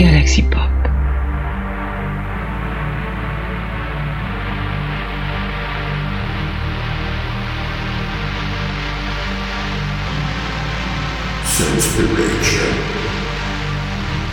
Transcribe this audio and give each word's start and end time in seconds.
Galaxy 0.00 0.42
Pop. 0.44 0.62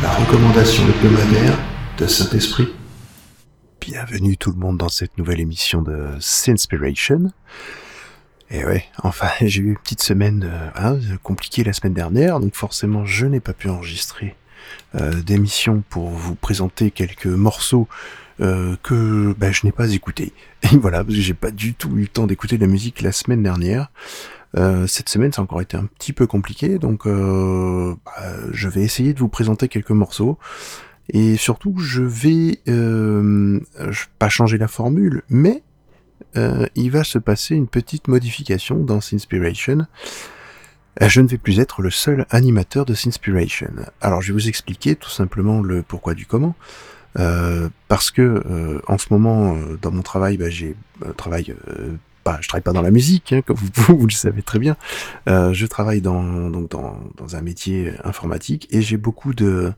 La 0.02 0.10
recommandation 0.14 0.88
hebdomadaire 0.88 1.60
de 1.98 2.08
Saint-Esprit. 2.08 2.70
Bienvenue 3.82 4.38
tout 4.38 4.54
le 4.54 4.58
monde 4.58 4.78
dans 4.78 4.88
cette 4.88 5.18
nouvelle 5.18 5.42
émission 5.42 5.82
de 5.82 6.12
Sinspiration. 6.22 7.34
Et 8.50 8.64
ouais, 8.64 8.86
enfin, 9.04 9.28
j'ai 9.42 9.60
eu 9.60 9.68
une 9.72 9.78
petite 9.78 10.02
semaine 10.02 10.50
euh, 10.50 10.70
hein, 10.76 10.98
compliquée 11.24 11.66
la 11.66 11.74
semaine 11.74 11.94
dernière, 11.94 12.40
donc 12.40 12.56
forcément 12.56 13.04
je 13.04 13.26
n'ai 13.26 13.42
pas 13.42 13.52
pu 13.52 13.68
enregistrer 13.68 14.38
d'émission 14.94 15.84
pour 15.90 16.10
vous 16.10 16.36
présenter 16.36 16.92
quelques 16.92 17.28
morceaux 17.28 17.88
euh, 18.40 18.76
que 18.84 19.34
bah, 19.38 19.52
je 19.52 19.66
n'ai 19.66 19.72
pas 19.72 19.92
écoutés. 19.92 20.32
Et 20.64 20.78
voilà, 20.78 21.04
parce 21.04 21.16
que 21.16 21.22
j'ai 21.22 21.34
pas 21.34 21.50
du 21.50 21.74
tout 21.74 21.98
eu 21.98 22.02
le 22.02 22.08
temps 22.08 22.28
d'écouter 22.28 22.58
de 22.58 22.62
la 22.62 22.68
musique 22.68 23.02
la 23.02 23.12
semaine 23.12 23.42
dernière. 23.42 23.92
Euh, 24.56 24.86
cette 24.86 25.10
semaine, 25.10 25.34
ça 25.34 25.42
a 25.42 25.44
encore 25.44 25.62
été 25.62 25.76
un 25.76 25.86
petit 25.86 26.14
peu 26.14 26.28
compliqué, 26.28 26.78
donc 26.78 27.08
euh, 27.08 27.96
bah, 28.06 28.12
je 28.52 28.70
vais 28.70 28.84
essayer 28.84 29.14
de 29.14 29.20
vous 29.20 29.28
présenter 29.28 29.68
quelques 29.68 29.92
morceaux. 29.92 30.38
Et 31.10 31.36
surtout, 31.36 31.78
je 31.80 32.04
vais 32.04 32.60
euh, 32.68 33.60
pas 34.20 34.30
changer 34.30 34.60
la 34.60 34.68
formule, 34.68 35.24
mais 35.30 35.64
euh, 36.36 36.68
il 36.76 36.92
va 36.92 37.04
se 37.04 37.18
passer 37.18 37.56
une 37.56 37.68
petite 37.68 38.08
modification 38.08 38.78
dans 38.78 39.02
Sinspiration. 39.02 39.88
Euh, 41.02 41.10
Je 41.10 41.22
ne 41.22 41.28
vais 41.28 41.38
plus 41.38 41.60
être 41.60 41.82
le 41.82 41.90
seul 41.90 42.26
animateur 42.30 42.86
de 42.86 42.94
Sinspiration. 42.94 43.72
Alors, 44.02 44.22
je 44.22 44.28
vais 44.28 44.34
vous 44.34 44.50
expliquer 44.50 44.96
tout 44.96 45.10
simplement 45.10 45.62
le 45.62 45.84
pourquoi 45.84 46.14
du 46.14 46.26
comment. 46.26 46.56
Euh, 47.20 47.70
parce 47.88 48.12
que 48.12 48.22
euh, 48.22 48.80
en 48.88 48.98
ce 48.98 49.08
moment, 49.12 49.58
dans 49.82 49.92
mon 49.92 50.02
travail, 50.04 50.38
bah, 50.38 50.50
j'ai 50.50 50.76
travaille 51.16 51.56
euh, 51.70 51.96
pas, 52.28 52.40
je 52.42 52.50
travaille 52.50 52.64
pas 52.64 52.74
dans 52.74 52.82
la 52.82 52.92
musique, 52.92 53.32
hein, 53.32 53.42
comme 53.42 53.56
vous, 53.56 54.06
le 54.06 54.12
savez 54.12 54.42
très 54.42 54.60
bien. 54.60 54.76
Euh, 55.30 55.54
je 55.54 55.66
travaille 55.66 56.02
dans 56.02 56.50
donc 56.50 56.70
dans, 56.70 57.36
un 57.36 57.42
métier 57.42 57.94
informatique 58.04 58.68
et 58.72 58.82
j'ai 58.82 58.98
beaucoup 58.98 59.34
de 59.34 59.74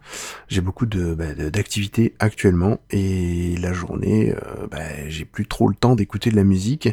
j'ai 0.48 0.62
beaucoup 0.62 0.86
de 0.86 1.14
bah, 1.14 1.34
d'activités 1.34 2.14
actuellement 2.20 2.80
et 2.90 3.56
la 3.58 3.74
journée, 3.74 4.32
euh, 4.32 4.68
bah, 4.70 5.08
j'ai 5.08 5.26
plus 5.26 5.46
trop 5.46 5.68
le 5.68 5.76
temps 5.76 5.96
d'écouter 5.96 6.32
de 6.32 6.36
la 6.36 6.44
musique 6.44 6.90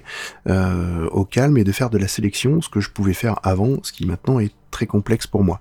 euh, 0.46 1.06
au 1.10 1.24
calme 1.24 1.56
et 1.56 1.64
de 1.64 1.72
faire 1.72 1.88
de 1.88 1.98
la 1.98 2.08
sélection, 2.08 2.60
ce 2.60 2.68
que 2.68 2.80
je 2.80 2.90
pouvais 2.90 3.14
faire 3.14 3.38
avant, 3.42 3.78
ce 3.82 3.92
qui 3.92 4.06
maintenant 4.06 4.38
est 4.40 4.52
très 4.70 4.86
complexe 4.86 5.26
pour 5.26 5.42
moi. 5.42 5.60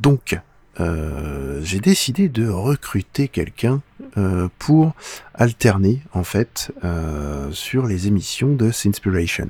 Donc 0.00 0.40
euh, 0.78 1.60
j'ai 1.62 1.80
décidé 1.80 2.28
de 2.28 2.48
recruter 2.48 3.28
quelqu'un 3.28 3.82
euh, 4.16 4.48
pour 4.58 4.92
alterner 5.34 6.00
en 6.12 6.24
fait 6.24 6.72
euh, 6.84 7.50
sur 7.50 7.86
les 7.86 8.06
émissions 8.06 8.54
de 8.54 8.70
Sinspiration. 8.70 9.48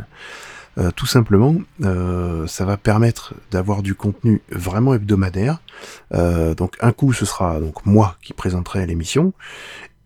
Tout 0.97 1.05
simplement, 1.05 1.57
ça 2.47 2.65
va 2.65 2.79
permettre 2.79 3.35
d'avoir 3.51 3.83
du 3.83 3.95
contenu 3.95 4.41
vraiment 4.51 4.95
hebdomadaire. 4.95 5.61
Donc 6.11 6.77
un 6.81 6.93
coup, 6.93 7.13
ce 7.13 7.27
sera 7.27 7.61
donc 7.61 7.85
moi 7.85 8.17
qui 8.23 8.33
présenterai 8.33 8.87
l'émission, 8.87 9.35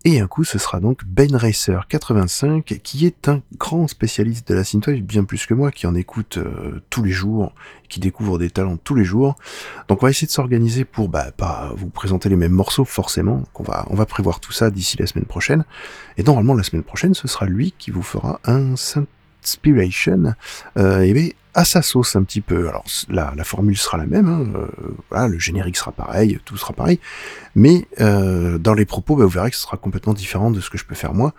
et 0.05 0.21
un 0.21 0.27
coup, 0.27 0.45
ce 0.45 0.59
sera 0.59 0.81
donc 0.81 1.03
Ben 1.07 1.35
Racer 1.35 1.87
85, 1.89 2.81
qui 2.83 3.07
est 3.07 3.29
un 3.29 3.41
grand 3.57 3.89
spécialiste 3.89 4.47
de 4.49 4.55
la 4.55 4.63
synthwave, 4.63 5.01
bien 5.01 5.25
plus 5.25 5.47
que 5.47 5.55
moi, 5.55 5.71
qui 5.71 5.87
en 5.87 5.95
écoute 5.95 6.37
euh, 6.37 6.83
tous 6.91 7.03
les 7.03 7.11
jours, 7.11 7.55
qui 7.89 8.01
découvre 8.01 8.39
des 8.39 8.51
talents 8.51 8.77
tous 8.77 8.95
les 8.95 9.05
jours. 9.05 9.37
Donc 9.89 10.03
on 10.03 10.07
va 10.07 10.11
essayer 10.11 10.27
de 10.27 10.33
s'organiser 10.33 10.85
pour 10.85 11.09
bah, 11.09 11.31
pas 11.33 11.73
vous 11.75 11.89
présenter 11.89 12.29
les 12.29 12.37
mêmes 12.37 12.53
morceaux 12.53 12.85
forcément. 12.85 13.45
On 13.55 13.95
va 13.95 14.07
prévoir 14.07 14.41
tout 14.41 14.53
ça 14.53 14.71
d'ici 14.71 14.99
la 14.99 15.07
semaine 15.07 15.25
prochaine. 15.25 15.65
Et 16.19 16.23
normalement 16.23 16.55
la 16.55 16.64
semaine 16.64 16.83
prochaine, 16.85 17.14
ce 17.14 17.27
sera 17.27 17.47
lui 17.47 17.75
qui 17.79 17.91
vous 17.91 18.03
fera 18.03 18.41
un 18.45 18.77
Inspiration 19.45 20.35
euh, 20.79 21.01
et 21.01 21.13
bien, 21.13 21.31
à 21.55 21.65
sa 21.65 21.83
sauce 21.83 22.17
un 22.17 22.25
petit 22.25 22.41
peu. 22.41 22.69
Alors 22.69 22.85
la, 23.09 23.45
formule 23.45 23.77
sera 23.77 23.97
la 23.97 24.07
même, 24.07 24.29
hein, 24.29 24.47
euh, 25.13 25.29
le 25.29 25.39
générique 25.39 25.77
sera 25.77 25.92
pareil, 25.92 26.39
tout 26.45 26.57
sera 26.57 26.75
pareil, 26.75 26.98
mais 27.55 27.87
euh, 28.01 28.59
dans 28.59 28.75
les 28.75 28.85
propos, 28.85 29.17
bah, 29.17 29.25
vous 29.25 29.31
verrez 29.31 29.51
que 29.51 29.57
ce 29.57 29.63
sera 29.63 29.77
complètement 29.77 30.14
différent 30.14 30.51
de 30.51 30.61
ce 30.61 30.70
que 30.70 30.79
je 30.79 30.85
peux 30.85 30.95
faire 30.95 31.14
moi. 31.14 31.33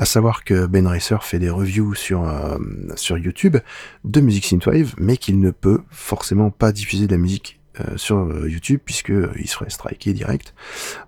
À 0.00 0.04
savoir 0.04 0.44
que 0.44 0.66
Ben 0.66 0.86
Racer 0.86 1.24
fait 1.24 1.40
des 1.40 1.50
reviews 1.50 1.94
sur 1.94 2.26
euh, 2.26 2.56
sur 2.94 3.18
YouTube 3.18 3.56
de 4.04 4.20
musique 4.20 4.46
synthwave, 4.46 4.94
mais 4.96 5.16
qu'il 5.16 5.40
ne 5.40 5.50
peut 5.50 5.80
forcément 5.90 6.50
pas 6.50 6.72
diffuser 6.72 7.06
de 7.06 7.12
la 7.12 7.18
musique 7.18 7.56
sur 7.94 8.44
YouTube 8.44 8.80
puisque 8.84 9.12
il 9.38 9.46
serait 9.46 9.70
striké 9.70 10.12
direct. 10.12 10.52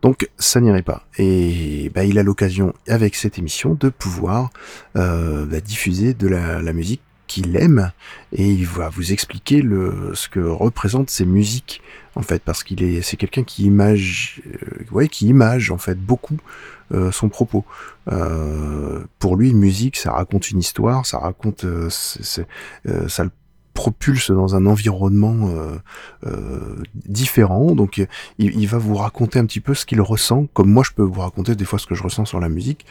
Donc 0.03 0.31
ça 0.39 0.61
n'irait 0.61 0.85
pas. 0.85 1.05
Et 1.19 1.91
bah, 1.93 2.05
il 2.05 2.17
a 2.17 2.23
l'occasion 2.23 2.75
avec 2.87 3.17
cette 3.17 3.39
émission 3.39 3.75
de 3.75 3.89
pouvoir 3.89 4.51
bah, 4.95 5.61
diffuser 5.65 6.15
de 6.15 6.29
la 6.29 6.73
musique 6.73 7.03
qu'il 7.31 7.57
aime 7.57 7.93
et 8.33 8.51
il 8.51 8.67
va 8.67 8.89
vous 8.89 9.13
expliquer 9.13 9.63
le 9.63 10.11
ce 10.15 10.29
que 10.29 10.41
représentent 10.41 11.11
ces 11.11 11.25
musiques 11.25 11.81
en 12.17 12.23
fait 12.23 12.43
parce 12.43 12.65
qu'il 12.65 12.83
est 12.83 13.03
c'est 13.03 13.17
quelqu'un 13.17 13.45
qui 13.45 13.67
image 13.67 14.43
euh, 14.49 14.85
ouais 14.91 15.07
qui 15.07 15.29
image 15.29 15.71
en 15.71 15.79
fait 15.79 15.95
beaucoup 15.95 16.39
euh, 16.93 17.13
son 17.13 17.29
propos. 17.29 17.65
Euh, 18.11 19.05
pour 19.21 19.37
lui 19.37 19.55
musique 19.55 19.97
ça 19.97 20.11
raconte 20.11 20.51
une 20.51 20.59
histoire 20.59 21.07
ça 21.07 21.19
raconte 21.19 21.65
ça 21.85 23.25
le 23.25 23.31
propulse 23.75 24.33
dans 24.33 24.57
un 24.57 24.67
environnement 24.67 25.49
différent. 26.95 27.77
Donc 27.77 27.99
il, 28.39 28.61
il 28.61 28.67
va 28.67 28.79
vous 28.79 28.97
raconter 28.97 29.39
un 29.39 29.47
petit 29.47 29.61
peu 29.61 29.75
ce 29.75 29.87
qu'il 29.87 30.01
ressent 30.01 30.47
comme 30.53 30.69
moi 30.69 30.83
je 30.85 30.91
peux 30.91 31.05
vous 31.05 31.21
raconter 31.21 31.55
des 31.55 31.65
fois 31.65 31.79
ce 31.79 31.87
que 31.87 31.95
je 31.95 32.03
ressens 32.03 32.25
sur 32.25 32.41
la 32.41 32.49
musique 32.49 32.85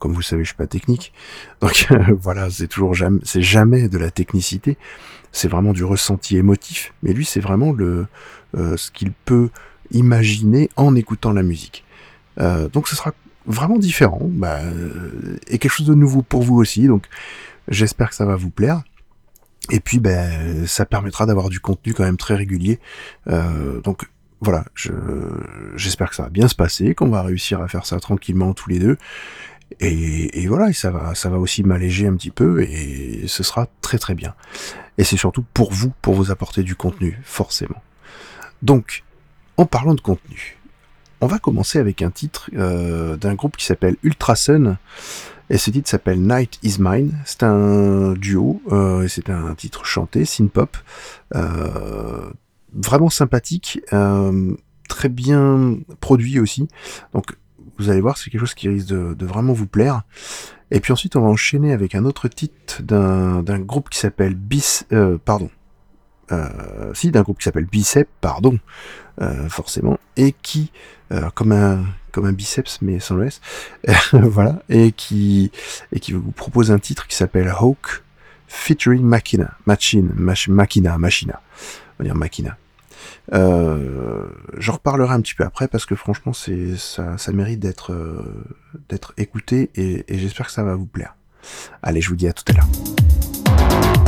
comme 0.00 0.12
vous 0.12 0.22
savez 0.22 0.42
je 0.42 0.48
suis 0.48 0.56
pas 0.56 0.66
technique. 0.66 1.12
Donc 1.60 1.86
voilà 2.20 2.50
c'est 2.50 2.66
toujours 2.66 2.94
jamais 2.94 3.20
c'est 3.22 3.42
jamais 3.42 3.88
de 3.88 3.98
la 3.98 4.10
technicité. 4.10 4.76
C'est 5.30 5.46
vraiment 5.46 5.72
du 5.72 5.84
ressenti 5.84 6.36
émotif. 6.36 6.92
Mais 7.04 7.12
lui 7.12 7.24
c'est 7.24 7.40
vraiment 7.40 7.72
le 7.72 8.06
euh, 8.56 8.76
ce 8.76 8.90
qu'il 8.90 9.12
peut 9.12 9.50
imaginer 9.92 10.68
en 10.76 10.96
écoutant 10.96 11.32
la 11.32 11.42
musique. 11.42 11.84
Euh, 12.38 12.68
donc 12.68 12.88
ce 12.88 12.96
sera 12.96 13.12
vraiment 13.46 13.78
différent 13.78 14.20
bah, 14.22 14.60
euh, 14.60 15.38
et 15.48 15.58
quelque 15.58 15.72
chose 15.72 15.86
de 15.86 15.94
nouveau 15.94 16.22
pour 16.22 16.42
vous 16.42 16.56
aussi. 16.56 16.86
Donc 16.86 17.06
j'espère 17.68 18.10
que 18.10 18.14
ça 18.14 18.26
va 18.26 18.36
vous 18.36 18.50
plaire. 18.50 18.82
Et 19.70 19.80
puis 19.80 20.00
ben 20.00 20.66
ça 20.66 20.86
permettra 20.86 21.26
d'avoir 21.26 21.48
du 21.48 21.60
contenu 21.60 21.94
quand 21.94 22.04
même 22.04 22.16
très 22.16 22.34
régulier. 22.34 22.80
Euh, 23.28 23.80
donc 23.82 24.08
voilà 24.40 24.64
je 24.74 24.92
j'espère 25.76 26.08
que 26.08 26.16
ça 26.16 26.24
va 26.24 26.28
bien 26.30 26.48
se 26.48 26.54
passer 26.54 26.94
qu'on 26.94 27.10
va 27.10 27.22
réussir 27.22 27.60
à 27.60 27.68
faire 27.68 27.84
ça 27.84 28.00
tranquillement 28.00 28.54
tous 28.54 28.70
les 28.70 28.78
deux 28.78 28.96
et, 29.78 30.42
et 30.42 30.46
voilà, 30.46 30.72
ça 30.72 30.90
va, 30.90 31.14
ça 31.14 31.30
va 31.30 31.38
aussi 31.38 31.62
m'alléger 31.62 32.06
un 32.06 32.14
petit 32.16 32.30
peu 32.30 32.62
et 32.62 33.24
ce 33.26 33.42
sera 33.42 33.68
très 33.80 33.98
très 33.98 34.14
bien. 34.14 34.34
Et 34.98 35.04
c'est 35.04 35.16
surtout 35.16 35.44
pour 35.54 35.72
vous, 35.72 35.92
pour 36.02 36.14
vous 36.14 36.30
apporter 36.30 36.62
du 36.62 36.74
contenu, 36.74 37.18
forcément. 37.22 37.82
Donc, 38.62 39.04
en 39.56 39.66
parlant 39.66 39.94
de 39.94 40.00
contenu, 40.00 40.58
on 41.20 41.26
va 41.26 41.38
commencer 41.38 41.78
avec 41.78 42.02
un 42.02 42.10
titre 42.10 42.50
euh, 42.56 43.16
d'un 43.16 43.34
groupe 43.34 43.56
qui 43.56 43.66
s'appelle 43.66 43.96
Ultrasun. 44.02 44.78
Et 45.50 45.58
ce 45.58 45.70
titre 45.70 45.90
s'appelle 45.90 46.20
Night 46.20 46.58
Is 46.62 46.76
Mine. 46.78 47.18
C'est 47.24 47.42
un 47.42 48.12
duo, 48.12 48.62
euh, 48.70 49.08
c'est 49.08 49.30
un 49.30 49.54
titre 49.54 49.84
chanté, 49.84 50.24
synth-pop, 50.24 50.76
euh, 51.34 52.30
vraiment 52.72 53.10
sympathique, 53.10 53.80
euh, 53.92 54.54
très 54.88 55.08
bien 55.08 55.78
produit 56.00 56.38
aussi. 56.38 56.68
Donc 57.12 57.36
vous 57.80 57.90
allez 57.90 58.00
voir, 58.00 58.16
c'est 58.18 58.30
quelque 58.30 58.40
chose 58.40 58.54
qui 58.54 58.68
risque 58.68 58.88
de, 58.88 59.26
vraiment 59.26 59.52
vous 59.52 59.66
plaire. 59.66 60.02
Et 60.70 60.80
puis 60.80 60.92
ensuite, 60.92 61.16
on 61.16 61.22
va 61.22 61.28
enchaîner 61.28 61.72
avec 61.72 61.94
un 61.94 62.04
autre 62.04 62.28
titre 62.28 62.82
d'un 62.82 63.58
groupe 63.58 63.88
qui 63.90 63.98
s'appelle 63.98 64.34
Bis, 64.34 64.86
euh, 64.92 65.18
pardon, 65.24 65.50
euh, 66.32 66.92
si 66.94 67.10
d'un 67.10 67.22
groupe 67.22 67.38
qui 67.38 67.44
s'appelle 67.44 67.64
Bicep, 67.66 68.08
pardon, 68.20 68.58
euh, 69.20 69.48
forcément, 69.48 69.98
et 70.16 70.32
qui, 70.42 70.70
comme 71.34 71.52
un 71.52 72.32
biceps 72.32 72.78
mais 72.82 73.00
sans 73.00 73.16
le 73.16 73.26
S, 73.26 73.40
voilà, 74.12 74.62
et 74.68 74.92
qui 74.92 75.50
et 75.92 75.98
qui 75.98 76.12
vous 76.12 76.30
propose 76.30 76.70
un 76.70 76.78
titre 76.78 77.08
qui 77.08 77.16
s'appelle 77.16 77.48
Hawk 77.48 78.02
featuring 78.46 79.02
Machina, 79.02 79.56
Machine, 79.66 80.10
Mach- 80.16 80.48
Machina, 80.48 80.98
Machina, 80.98 81.40
on 81.98 82.02
va 82.02 82.04
dire 82.04 82.14
Machina. 82.14 82.56
Euh, 83.32 84.26
J'en 84.58 84.74
reparlerai 84.74 85.14
un 85.14 85.20
petit 85.20 85.34
peu 85.34 85.44
après 85.44 85.68
parce 85.68 85.86
que 85.86 85.94
franchement, 85.94 86.32
c'est 86.32 86.76
ça, 86.76 87.18
ça 87.18 87.32
mérite 87.32 87.60
d'être 87.60 87.92
euh, 87.92 88.44
d'être 88.88 89.14
écouté 89.16 89.70
et, 89.74 90.04
et 90.12 90.18
j'espère 90.18 90.46
que 90.46 90.52
ça 90.52 90.64
va 90.64 90.74
vous 90.74 90.86
plaire. 90.86 91.16
Allez, 91.82 92.00
je 92.00 92.08
vous 92.10 92.16
dis 92.16 92.28
à 92.28 92.32
tout 92.32 92.44
à 92.48 92.52
l'heure. 92.52 93.99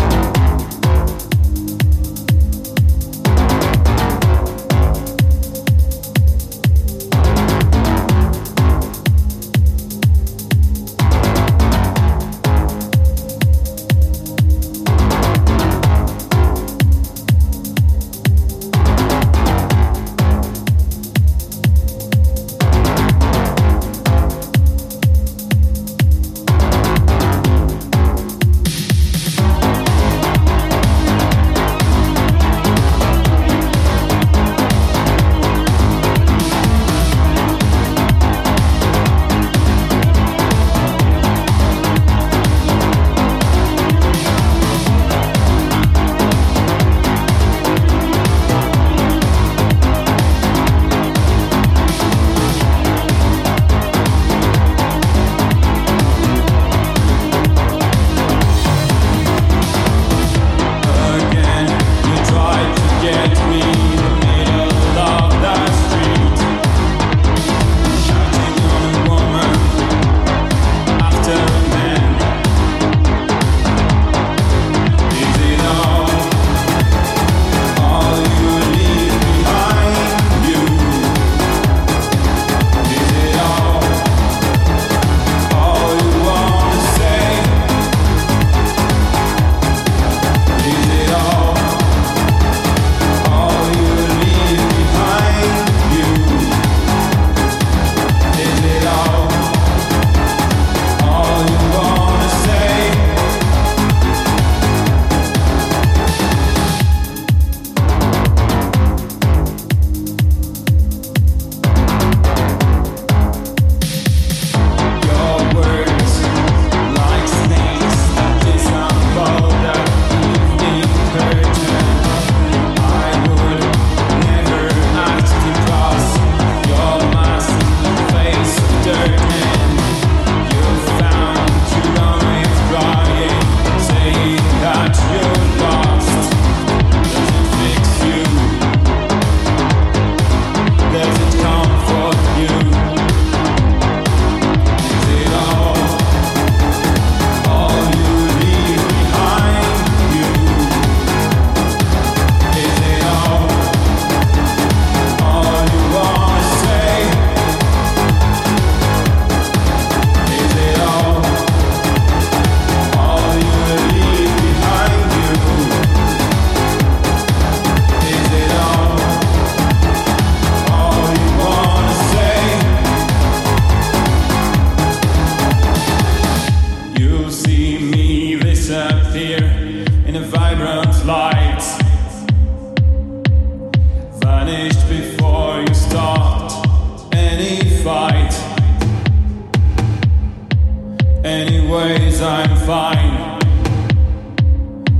Anyways, 191.24 192.20
I'm 192.20 192.56
fine. 192.66 193.38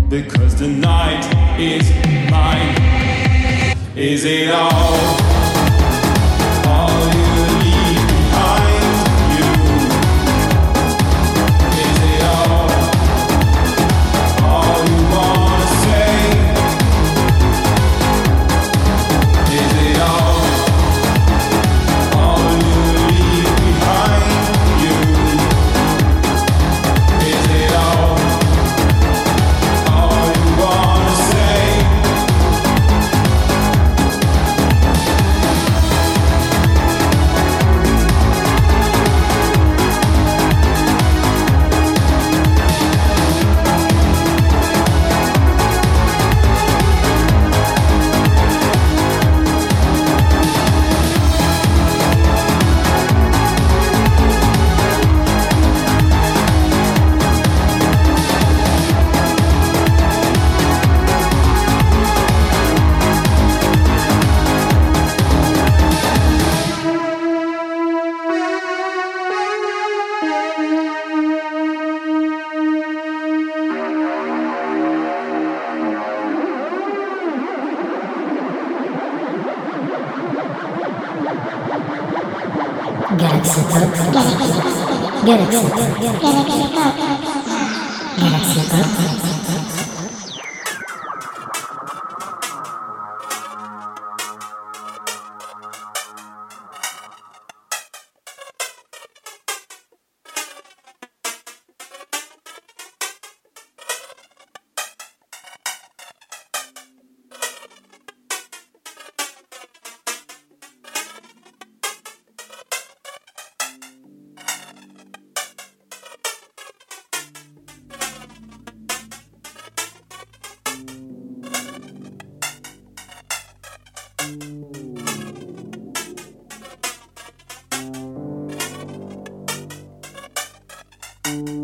Because 0.09 0.55
the 0.55 0.69
night 0.69 1.25
is 1.59 1.91
mine. 2.31 3.77
Is 3.97 4.25
it 4.25 4.55
all? 4.55 5.32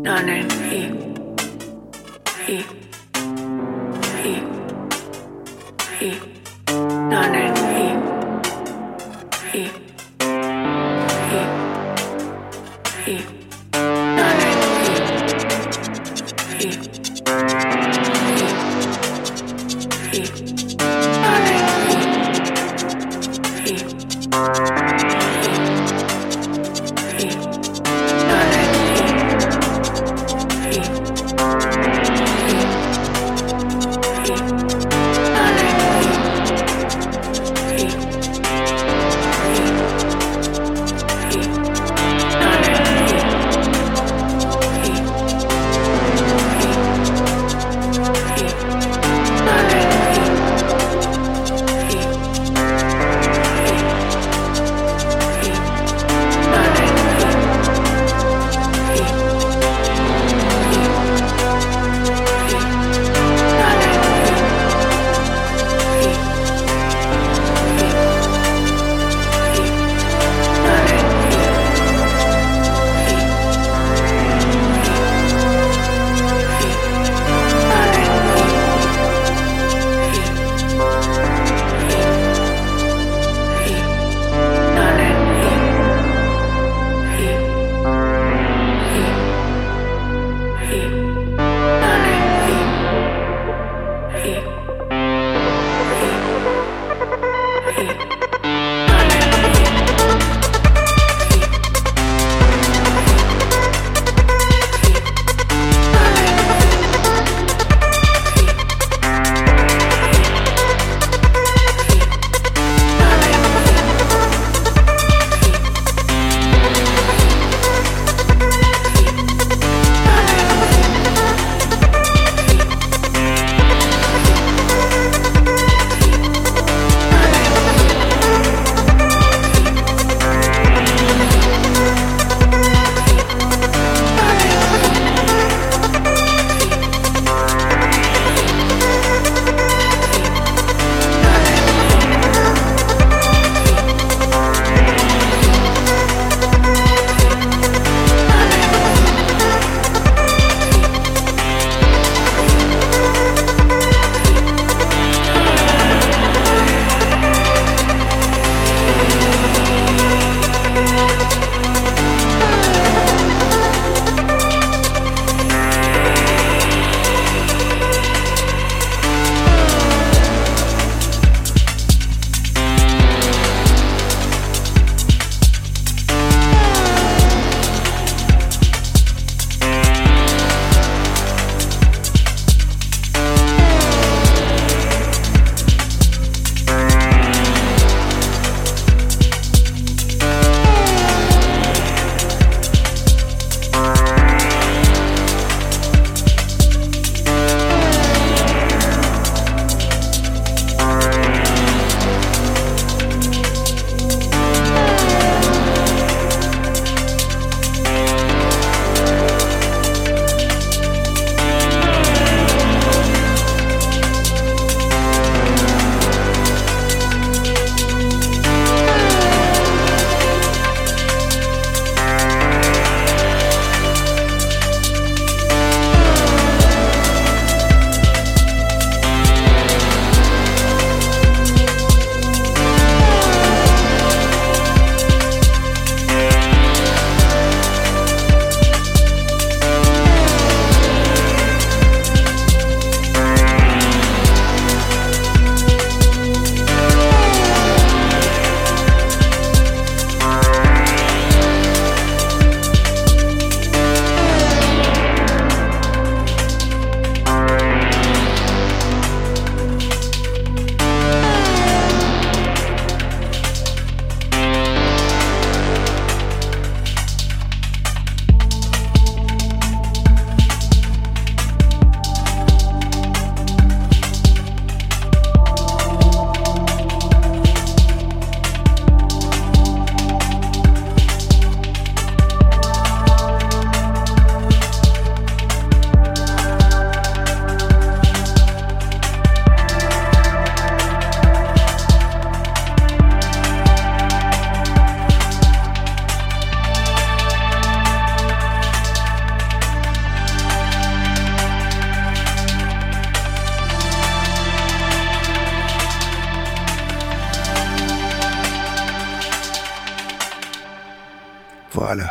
Done 0.03 0.29
it. 0.29 0.49
E. 2.49 2.55
E. 2.57 2.78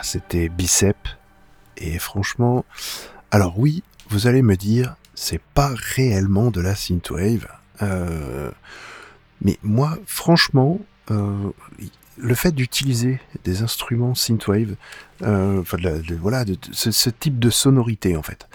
c'était 0.09 0.49
Bicep. 0.49 0.97
Et 1.77 1.99
franchement, 1.99 2.65
alors 3.31 3.59
oui, 3.59 3.83
vous 4.09 4.27
allez 4.27 4.43
me 4.43 4.57
dire, 4.57 4.97
c'est 5.15 5.41
pas 5.55 5.73
réellement 5.75 6.51
de 6.51 6.61
la 6.61 6.75
synthwave. 6.75 7.47
Euh, 7.83 8.51
mais 9.43 9.59
moi, 9.63 9.99
franchement, 10.07 10.81
euh, 11.11 11.51
le 12.17 12.35
fait 12.35 12.53
d'utiliser 12.53 13.21
des 13.45 13.63
instruments 13.63 14.15
synthwave, 14.15 14.77
euh, 15.23 15.61
enfin, 15.61 15.77
de, 15.77 16.15
voilà, 16.15 16.45
ce, 16.73 17.11
type 17.11 17.39
de 17.39 17.51
sonorité 17.51 18.17
en 18.17 18.23
fait, 18.23 18.49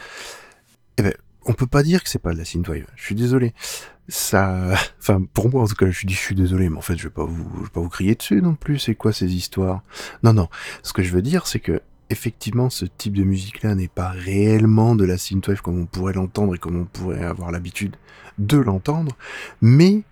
eh 0.98 1.04
ben, 1.04 1.14
on 1.46 1.54
peut 1.54 1.68
pas 1.68 1.84
dire 1.84 2.04
que 2.04 2.10
c'est 2.10 2.20
pas 2.20 2.34
de 2.34 2.38
la 2.38 2.46
synthwave. 2.46 2.86
Je 2.96 3.04
suis 3.04 3.16
désolé. 3.16 3.54
Ça, 4.08 4.74
enfin, 5.00 5.24
pour 5.34 5.50
moi 5.50 5.64
en 5.64 5.68
tout 5.68 5.76
cas, 5.76 5.88
je 5.88 5.98
suis 5.98 6.10
je 6.10 6.16
suis 6.16 6.36
désolé, 6.36 6.70
mais 6.70 6.78
en 6.78 6.82
fait, 6.82 6.98
je 6.98 7.04
vais 7.04 7.14
pas 7.14 7.26
vous, 7.26 7.50
je 7.58 7.64
vais 7.64 7.70
pas 7.70 7.82
vous 7.82 7.90
crier 7.90 8.16
dessus 8.16 8.42
non 8.42 8.56
plus. 8.56 8.80
C'est 8.80 8.96
quoi 8.96 9.14
ces 9.14 9.34
histoires? 9.34 9.82
Non, 10.24 10.34
non. 10.34 10.50
Ce 10.82 10.94
que 10.94 11.04
je 11.04 11.12
veux 11.12 11.22
dire, 11.22 11.48
c'est 11.48 11.60
que 11.60 11.82
effectivement, 12.10 12.70
ce 12.70 12.86
type 12.86 13.14
de 13.14 13.24
musique-là 13.24 13.76
n'est 13.76 13.88
pas 13.88 14.10
réellement 14.10 14.96
de 14.96 15.06
la 15.06 15.18
synthwave 15.18 15.62
comme 15.62 15.80
on 15.80 15.86
pourrait 15.86 16.14
l'entendre 16.14 16.56
et 16.56 16.58
comme 16.58 16.80
on 16.80 16.86
pourrait 16.86 17.24
avoir 17.24 17.52
l'habitude 17.52 17.96
de 18.38 18.58
l'entendre, 18.58 19.16
mais 19.62 20.04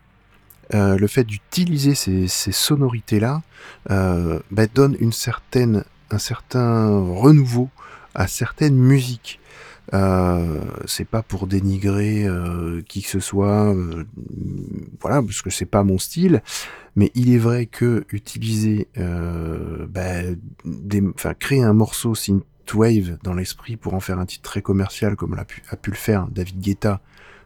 euh, 0.73 0.97
le 0.97 1.07
fait 1.07 1.25
d'utiliser 1.25 1.95
ces, 1.95 2.27
sonorités-là 2.27 3.41
euh, 3.89 4.39
bah, 4.51 4.67
donne 4.67 4.95
une 5.00 5.11
certaine, 5.11 5.83
un 6.11 6.17
certain 6.17 6.88
renouveau 6.89 7.69
à 8.15 8.27
certaines 8.27 8.77
musiques. 8.77 9.40
Euh, 9.93 10.61
c'est 10.85 11.07
pas 11.07 11.21
pour 11.21 11.47
dénigrer 11.47 12.25
qui 12.88 13.01
que 13.01 13.09
ce 13.09 13.19
soit, 13.19 13.75
voilà, 15.00 15.21
parce 15.21 15.41
que 15.41 15.50
c'est 15.50 15.65
pas 15.65 15.83
mon 15.83 15.97
style. 15.97 16.41
Mais 16.95 17.11
il 17.15 17.33
est 17.33 17.38
vrai 17.38 17.65
que 17.65 18.05
utiliser, 18.11 18.88
bah, 18.95 20.21
créer 21.39 21.63
un 21.63 21.73
morceau 21.73 22.15
synthwave 22.15 23.17
dans 23.23 23.33
l'esprit 23.33 23.75
pour 23.75 23.93
en 23.93 24.00
faire 24.00 24.19
un 24.19 24.25
titre 24.25 24.43
très 24.43 24.61
commercial 24.61 25.15
comme 25.15 25.33
a 25.33 25.45
pu, 25.45 25.61
a 25.69 25.75
pu 25.75 25.91
le 25.91 25.97
faire 25.97 26.27
David 26.27 26.59
Guetta 26.59 27.01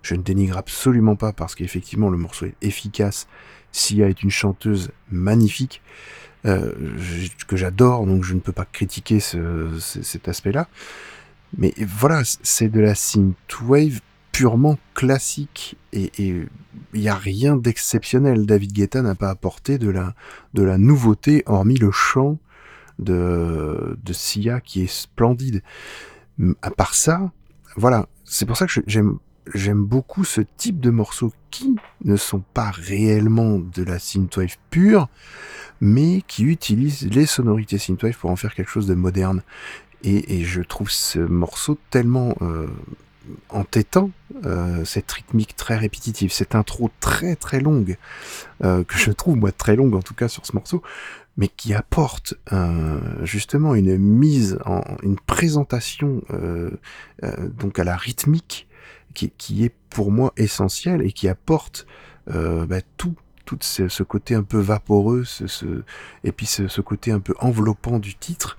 je 0.06 0.14
ne 0.14 0.22
dénigre 0.22 0.58
absolument 0.58 1.16
pas 1.16 1.34
parce 1.34 1.56
qu'effectivement 1.56 2.10
le 2.10 2.18
morceau 2.18 2.46
est 2.46 2.56
efficace. 2.62 3.28
Sia 3.72 4.08
est 4.08 4.22
une 4.22 4.30
chanteuse 4.30 4.92
magnifique 5.12 5.82
euh, 6.46 6.72
que 7.48 7.58
j'adore, 7.58 8.06
donc 8.06 8.24
je 8.24 8.36
ne 8.36 8.40
peux 8.40 8.52
pas 8.52 8.66
critiquer 8.66 9.20
cet 9.20 10.28
aspect-là. 10.28 10.68
Mais 11.58 11.74
voilà, 11.80 12.22
c'est 12.44 12.70
de 12.70 12.80
la 12.80 12.96
synthwave 12.96 14.02
purement 14.32 14.78
classique 14.94 15.78
et 15.94 16.12
il 16.18 16.50
n'y 16.94 17.08
a 17.08 17.16
rien 17.16 17.56
d'exceptionnel. 17.56 18.46
David 18.46 18.74
Guetta 18.74 19.02
n'a 19.02 19.16
pas 19.16 19.30
apporté 19.30 19.78
de 19.78 19.90
la, 19.90 20.14
de 20.54 20.64
la 20.64 20.78
nouveauté 20.78 21.44
hormis 21.46 21.78
le 21.78 21.92
chant 21.92 22.38
de, 23.00 23.98
de 24.04 24.14
Sia 24.14 24.60
qui 24.60 24.84
est 24.84 24.92
splendide. 24.92 25.64
À 26.62 26.70
part 26.70 26.96
ça, 26.96 27.32
voilà, 27.78 28.08
c'est 28.26 28.46
pour 28.46 28.58
ça 28.58 28.68
que 28.68 28.82
j'aime 28.88 29.20
j'aime 29.54 29.84
beaucoup 29.84 30.24
ce 30.24 30.42
type 30.42 30.80
de 30.80 30.90
morceaux 30.90 31.34
qui 31.52 31.76
ne 32.04 32.16
sont 32.16 32.44
pas 32.54 32.72
réellement 32.72 33.60
de 33.60 33.84
la 33.84 34.00
synthwave 34.00 34.56
pure, 34.70 35.08
mais 35.82 36.24
qui 36.28 36.44
utilisent 36.44 37.08
les 37.12 37.26
sonorités 37.26 37.78
synthwave 37.78 38.18
pour 38.18 38.32
en 38.32 38.36
faire 38.36 38.56
quelque 38.56 38.72
chose 38.72 38.88
de 38.88 38.96
moderne. 38.96 39.44
Et, 40.04 40.44
je 40.44 40.62
trouve 40.62 40.90
ce 40.90 41.20
morceau 41.20 41.78
tellement 41.90 42.36
euh, 42.42 42.68
entêtant, 43.50 44.12
euh, 44.46 44.86
cette 44.86 45.12
rythmique 45.12 45.56
très 45.56 45.78
répétitive, 45.78 46.32
cette 46.32 46.56
intro 46.56 46.92
très 47.00 47.36
très 47.36 47.60
longue, 47.60 47.98
euh, 48.64 48.84
que 48.84 48.98
je 48.98 49.12
trouve 49.12 49.38
moi 49.38 49.52
très 49.52 49.76
longue 49.76 49.96
en 49.96 50.02
tout 50.02 50.14
cas 50.14 50.28
sur 50.28 50.46
ce 50.46 50.54
morceau, 50.54 50.84
mais 51.38 51.48
qui 51.48 51.74
apporte 51.74 52.36
justement 53.24 53.76
une 53.76 53.98
mise 53.98 54.58
en 54.66 54.82
une 55.04 55.20
présentation 55.20 56.22
donc 57.22 57.78
à 57.78 57.84
la 57.84 57.98
rythmique 57.98 58.70
qui, 59.14 59.66
est 59.66 59.74
pour 59.90 60.12
moi 60.12 60.32
essentiel 60.38 61.02
et 61.02 61.12
qui 61.12 61.28
apporte 61.28 61.88
bah, 62.28 62.80
tout, 62.96 63.16
tout 63.46 63.58
ce, 63.62 64.04
côté 64.04 64.36
un 64.36 64.44
peu 64.44 64.60
vaporeux, 64.60 65.24
et 66.24 66.32
puis 66.32 66.46
ce, 66.46 66.82
côté 66.82 67.12
un 67.12 67.20
peu 67.20 67.34
enveloppant 67.40 68.00
du 68.00 68.16
titre, 68.16 68.58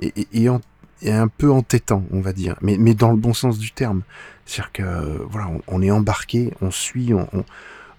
et, 0.00 0.26
et, 0.32 0.48
un 0.48 1.28
peu 1.28 1.50
entêtant, 1.50 2.04
on 2.12 2.20
va 2.20 2.32
dire, 2.32 2.56
mais, 2.62 2.76
mais 2.78 2.94
dans 2.94 3.10
le 3.10 3.16
bon 3.16 3.34
sens 3.34 3.58
du 3.58 3.72
terme. 3.72 4.02
C'est-à-dire 4.46 4.72
que 4.72 5.22
voilà, 5.28 5.50
on, 5.68 5.82
est 5.82 5.90
embarqué, 5.90 6.52
on 6.60 6.70
suit, 6.70 7.14
on, 7.14 7.28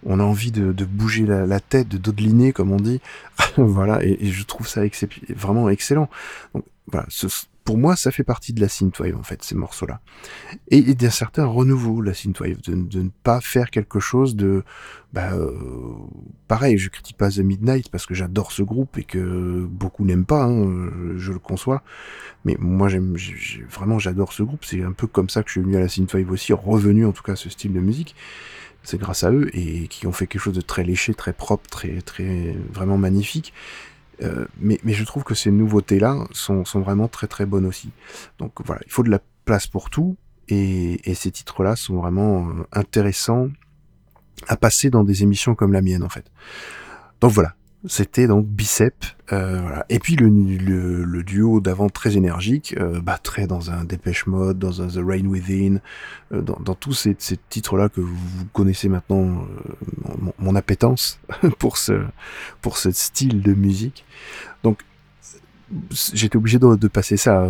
on, 0.06 0.20
a 0.20 0.24
envie 0.24 0.52
de, 0.52 0.72
bouger 0.86 1.26
la, 1.26 1.60
tête, 1.60 1.88
de 1.88 1.98
dodeliner, 1.98 2.54
comme 2.54 2.72
on 2.72 2.78
dit. 2.78 3.02
voilà, 3.58 4.04
et, 4.04 4.32
je 4.32 4.44
trouve 4.44 4.68
ça 4.68 4.82
vraiment 5.30 5.70
excellent. 5.70 6.10
Donc 6.54 6.64
voilà, 6.92 7.08
pour 7.66 7.80
moi, 7.80 7.96
ça 7.96 8.12
fait 8.12 8.24
partie 8.24 8.54
de 8.54 8.62
la 8.62 8.70
synthwave, 8.70 9.18
en 9.18 9.24
fait, 9.24 9.44
ces 9.44 9.56
morceaux-là. 9.56 10.00
Et 10.70 10.96
a 11.04 11.10
certains 11.10 11.46
renouveaux, 11.46 12.00
la 12.00 12.14
synthwave, 12.14 12.62
de, 12.62 12.76
de 12.76 13.02
ne 13.02 13.10
pas 13.24 13.42
faire 13.42 13.72
quelque 13.72 14.00
chose 14.00 14.36
de... 14.36 14.64
Bah, 15.14 15.34
euh, 15.34 15.52
pareil, 16.48 16.78
je 16.78 16.90
critique 16.90 17.18
pas 17.18 17.32
The 17.32 17.40
Midnight 17.40 17.90
parce 17.90 18.06
que 18.06 18.14
j'adore 18.14 18.52
ce 18.52 18.62
groupe 18.62 19.00
et 19.00 19.04
que 19.04 19.66
beaucoup 19.66 20.06
n'aiment 20.06 20.26
pas, 20.26 20.44
hein, 20.44 20.92
je, 21.18 21.32
le 21.32 21.40
conçois. 21.40 21.82
Mais 22.44 22.56
moi, 22.60 22.88
j'aime, 22.88 23.18
vraiment, 23.72 23.98
j'adore 23.98 24.32
ce 24.32 24.44
groupe. 24.44 24.64
C'est 24.64 24.84
un 24.84 24.92
peu 24.92 25.08
comme 25.08 25.30
ça 25.30 25.42
que 25.42 25.50
je 25.50 25.54
suis 25.54 25.62
venu 25.62 25.76
à 25.76 25.80
la 25.80 25.90
synthwave 25.90 26.30
aussi, 26.30 26.54
revenu 26.54 27.04
en 27.04 27.14
tout 27.14 27.24
cas 27.24 27.34
à 27.34 27.36
ce 27.36 27.50
style 27.50 27.74
de 27.74 27.80
musique. 27.80 28.16
C'est 28.84 29.00
grâce 29.00 29.24
à 29.24 29.32
eux 29.32 29.50
et 29.54 29.88
qui 29.88 30.06
ont 30.06 30.12
fait 30.12 30.28
quelque 30.28 30.42
chose 30.42 30.54
de 30.54 30.62
très 30.62 30.84
léché, 30.84 31.16
très 31.16 31.34
propre, 31.34 31.68
très, 31.68 32.02
très, 32.02 32.56
vraiment 32.72 33.00
magnifique. 33.00 33.54
Euh, 34.22 34.46
mais, 34.60 34.80
mais, 34.84 34.94
je 34.94 35.04
trouve 35.04 35.24
que 35.24 35.36
ces 35.36 35.52
nouveautés-là 35.52 36.26
sont, 36.32 36.66
sont, 36.66 36.82
vraiment 36.82 37.08
très 37.08 37.28
très 37.28 37.46
bonnes 37.46 37.66
aussi. 37.66 37.92
Donc 38.40 38.54
voilà, 38.64 38.82
il 38.86 38.92
faut 38.92 39.04
de 39.04 39.10
la 39.10 39.20
place 39.46 39.68
pour 39.68 39.90
tout, 39.90 40.16
et, 40.48 41.10
et 41.10 41.16
ces 41.16 41.32
titres-là 41.32 41.76
sont 41.76 41.96
vraiment 41.96 42.50
euh, 42.50 42.54
intéressants 42.72 43.50
à 44.48 44.58
passer 44.58 44.90
dans 44.90 45.04
des 45.04 45.24
émissions 45.24 45.56
comme 45.56 45.74
la 45.74 45.82
mienne 45.82 46.04
en 46.04 46.10
fait. 46.10 46.32
Donc 47.22 47.32
voilà, 47.32 47.56
c'était 47.88 48.28
donc 48.28 48.46
Bicep. 48.46 48.94
Euh. 49.32 49.82
Et 49.90 50.00
puis 50.00 50.16
le, 50.16 51.24
duo 51.24 51.60
d'avant 51.60 51.90
très 51.90 52.18
énergique, 52.18 52.76
euh, 52.80 53.00
bah, 53.02 53.18
très 53.22 53.48
dans 53.48 53.72
un 53.72 53.84
Dépêche 53.84 54.28
Mode, 54.28 54.60
dans 54.60 54.82
un 54.82 54.88
The 54.88 55.00
Rain 55.06 55.26
Within, 55.26 55.80
euh, 56.32 56.42
dans, 56.42 56.76
tous 56.76 56.94
ces, 56.94 57.16
titres-là 57.50 57.90
que 57.90 58.02
vous 58.02 58.46
connaissez 58.54 58.90
maintenant, 58.90 59.24
euh, 59.24 60.16
mon, 60.20 60.34
mon, 60.38 60.56
appétence 60.56 61.20
pour 61.60 61.78
ce, 61.78 62.04
pour 62.62 62.78
ce 62.78 62.92
style 62.92 63.42
de 63.42 63.54
musique. 63.54 64.06
Donc 64.64 64.82
j'étais 66.14 66.38
obligé 66.38 66.60
de, 66.60 66.88
passer 66.88 67.18
ça. 67.18 67.50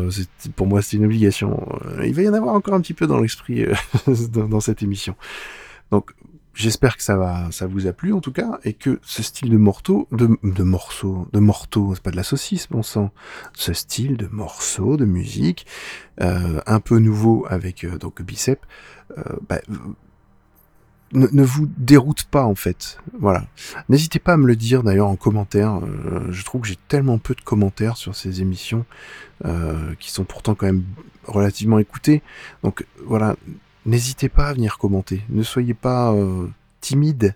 Pour 0.56 0.68
moi, 0.68 0.82
c'est 0.82 0.98
une 0.98 1.06
obligation. 1.06 1.68
Il 2.04 2.14
va 2.14 2.22
y 2.22 2.30
en 2.30 2.34
avoir 2.34 2.56
encore 2.56 2.74
un 2.74 2.82
petit 2.82 2.94
peu 2.94 3.08
dans 3.08 3.20
l'esprit 3.20 3.66
dans, 4.32 4.48
dans 4.48 4.60
cette 4.62 4.82
émission. 4.82 5.16
Donc 5.92 6.14
J'espère 6.56 6.96
que 6.96 7.04
ça 7.04 7.18
va, 7.18 7.52
ça 7.52 7.68
vous 7.68 7.86
a 7.86 7.92
plu 7.92 8.14
en 8.14 8.22
tout 8.22 8.32
cas, 8.32 8.60
et 8.64 8.72
que 8.72 9.02
ce 9.04 9.22
style 9.22 9.50
de 9.50 9.58
morceau, 9.58 10.08
de, 10.14 10.40
de 10.42 10.64
morceaux, 10.64 11.28
de 11.34 11.40
morceaux, 11.40 11.94
c'est 11.96 12.02
pas 12.02 12.12
de 12.12 12.16
la 12.16 12.24
saucisse, 12.24 12.70
bon 12.72 12.82
sang, 12.82 13.12
ce 13.54 13.74
style 13.74 14.16
de 14.16 14.28
morceau, 14.28 14.96
de 14.96 15.04
musique, 15.04 15.68
euh, 16.22 16.62
un 16.66 16.80
peu 16.80 17.00
nouveau 17.00 17.46
avec 17.50 17.84
euh, 17.84 17.98
donc 17.98 18.22
Bicep, 18.22 18.66
euh, 19.18 19.22
bah, 19.50 19.60
ne, 21.12 21.28
ne, 21.30 21.44
vous 21.44 21.68
déroute 21.78 22.24
pas 22.24 22.46
en 22.46 22.56
fait. 22.56 23.00
Voilà. 23.20 23.46
N'hésitez 23.90 24.20
pas 24.20 24.34
à 24.34 24.38
me 24.38 24.48
le 24.48 24.56
dire 24.56 24.82
d'ailleurs 24.82 25.10
en 25.10 25.18
commentaire. 25.18 25.82
Je 26.30 26.44
trouve 26.46 26.62
que 26.62 26.68
j'ai 26.68 26.80
tellement 26.88 27.18
peu 27.18 27.36
de 27.36 27.42
commentaires 27.42 27.98
sur 27.98 28.16
ces 28.16 28.42
émissions 28.42 28.86
qui 30.00 30.12
sont 30.12 30.24
pourtant 30.24 30.56
quand 30.56 30.66
même 30.66 30.84
relativement 31.26 31.80
écoutées. 31.80 32.22
Donc 32.64 32.86
voilà, 33.06 33.36
n'hésitez 33.86 34.30
pas 34.30 34.48
à 34.48 34.54
venir 34.54 34.78
commenter. 34.78 35.22
Ne 35.30 35.44
soyez 35.44 35.74
pas 35.74 36.14
euh, 36.14 36.48
timide. 36.82 37.36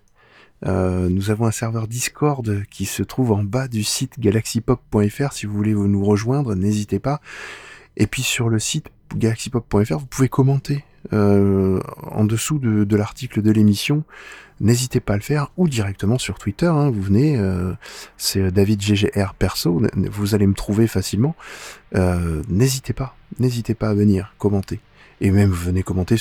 Euh, 0.66 1.08
nous 1.10 1.32
avons 1.32 1.46
un 1.46 1.52
serveur 1.52 1.88
Discord 1.88 2.64
qui 2.70 2.86
se 2.86 3.04
trouve 3.04 3.32
en 3.32 3.44
bas 3.44 3.68
du 3.68 3.84
site 3.84 4.20
galaxypop.fr. 4.20 5.32
Si 5.32 5.46
vous 5.46 5.54
voulez 5.54 5.74
nous 5.74 6.04
rejoindre, 6.04 6.56
n'hésitez 6.56 7.00
pas. 7.00 7.22
Et 7.98 8.08
puis 8.08 8.24
sur 8.24 8.50
le 8.50 8.60
site 8.60 8.90
galaxypop.fr, 9.16 9.98
vous 9.98 10.06
pouvez 10.06 10.30
commenter 10.30 10.84
euh, 11.14 11.80
en 12.04 12.26
dessous 12.26 12.60
de, 12.60 12.96
l'article 12.96 13.42
de 13.42 13.52
l'émission. 13.52 14.04
N'hésitez 14.60 15.00
pas 15.00 15.14
à 15.14 15.16
le 15.16 15.24
faire 15.24 15.52
ou 15.56 15.70
directement 15.70 16.18
sur 16.18 16.38
Twitter. 16.38 16.66
Hein. 16.66 16.90
vous 16.90 17.02
venez, 17.02 17.42
c'est 18.18 18.52
David 18.52 18.82
GGR 18.82 19.34
perso. 19.40 19.82
Vous 19.96 20.36
allez 20.36 20.48
me 20.48 20.54
trouver 20.54 20.88
facilement. 20.88 21.34
n'hésitez 22.50 22.92
pas, 22.92 23.16
n'hésitez 23.40 23.74
pas 23.74 23.90
à 23.90 23.94
venir 23.94 24.36
commenter 24.38 24.82
et 25.22 25.32
même 25.32 25.52
venez 25.52 25.84
commenter 25.84 26.16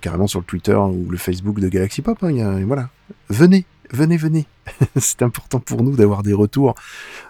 carrément 0.00 0.26
sur 0.26 0.40
le 0.40 0.44
Twitter 0.44 0.74
ou 0.74 1.08
le 1.10 1.18
Facebook 1.18 1.60
de 1.60 1.68
Galaxy 1.68 2.02
Pop. 2.02 2.22
Hein, 2.22 2.64
voilà, 2.66 2.90
venez, 3.28 3.64
venez, 3.90 4.16
venez. 4.16 4.46
c'est 4.96 5.22
important 5.22 5.60
pour 5.60 5.82
nous 5.82 5.96
d'avoir 5.96 6.22
des 6.22 6.32
retours, 6.32 6.74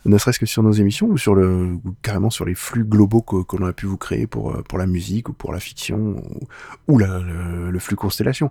ne 0.04 0.16
serait-ce 0.18 0.38
que 0.38 0.46
sur 0.46 0.62
nos 0.62 0.72
émissions 0.72 1.08
ou 1.08 1.94
carrément 2.02 2.30
sur 2.30 2.44
les 2.44 2.54
flux 2.54 2.84
globaux 2.84 3.22
qu'on 3.22 3.66
a 3.66 3.72
pu 3.72 3.86
vous 3.86 3.96
créer 3.96 4.26
pour 4.26 4.54
euh, 4.54 4.62
la 4.76 4.86
musique 4.86 5.28
ou 5.28 5.32
pour 5.32 5.52
la 5.52 5.60
fiction 5.60 6.16
ou, 6.88 6.98
le, 6.98 7.70
le, 7.70 7.78
flux 7.78 7.96
constellation. 7.96 8.50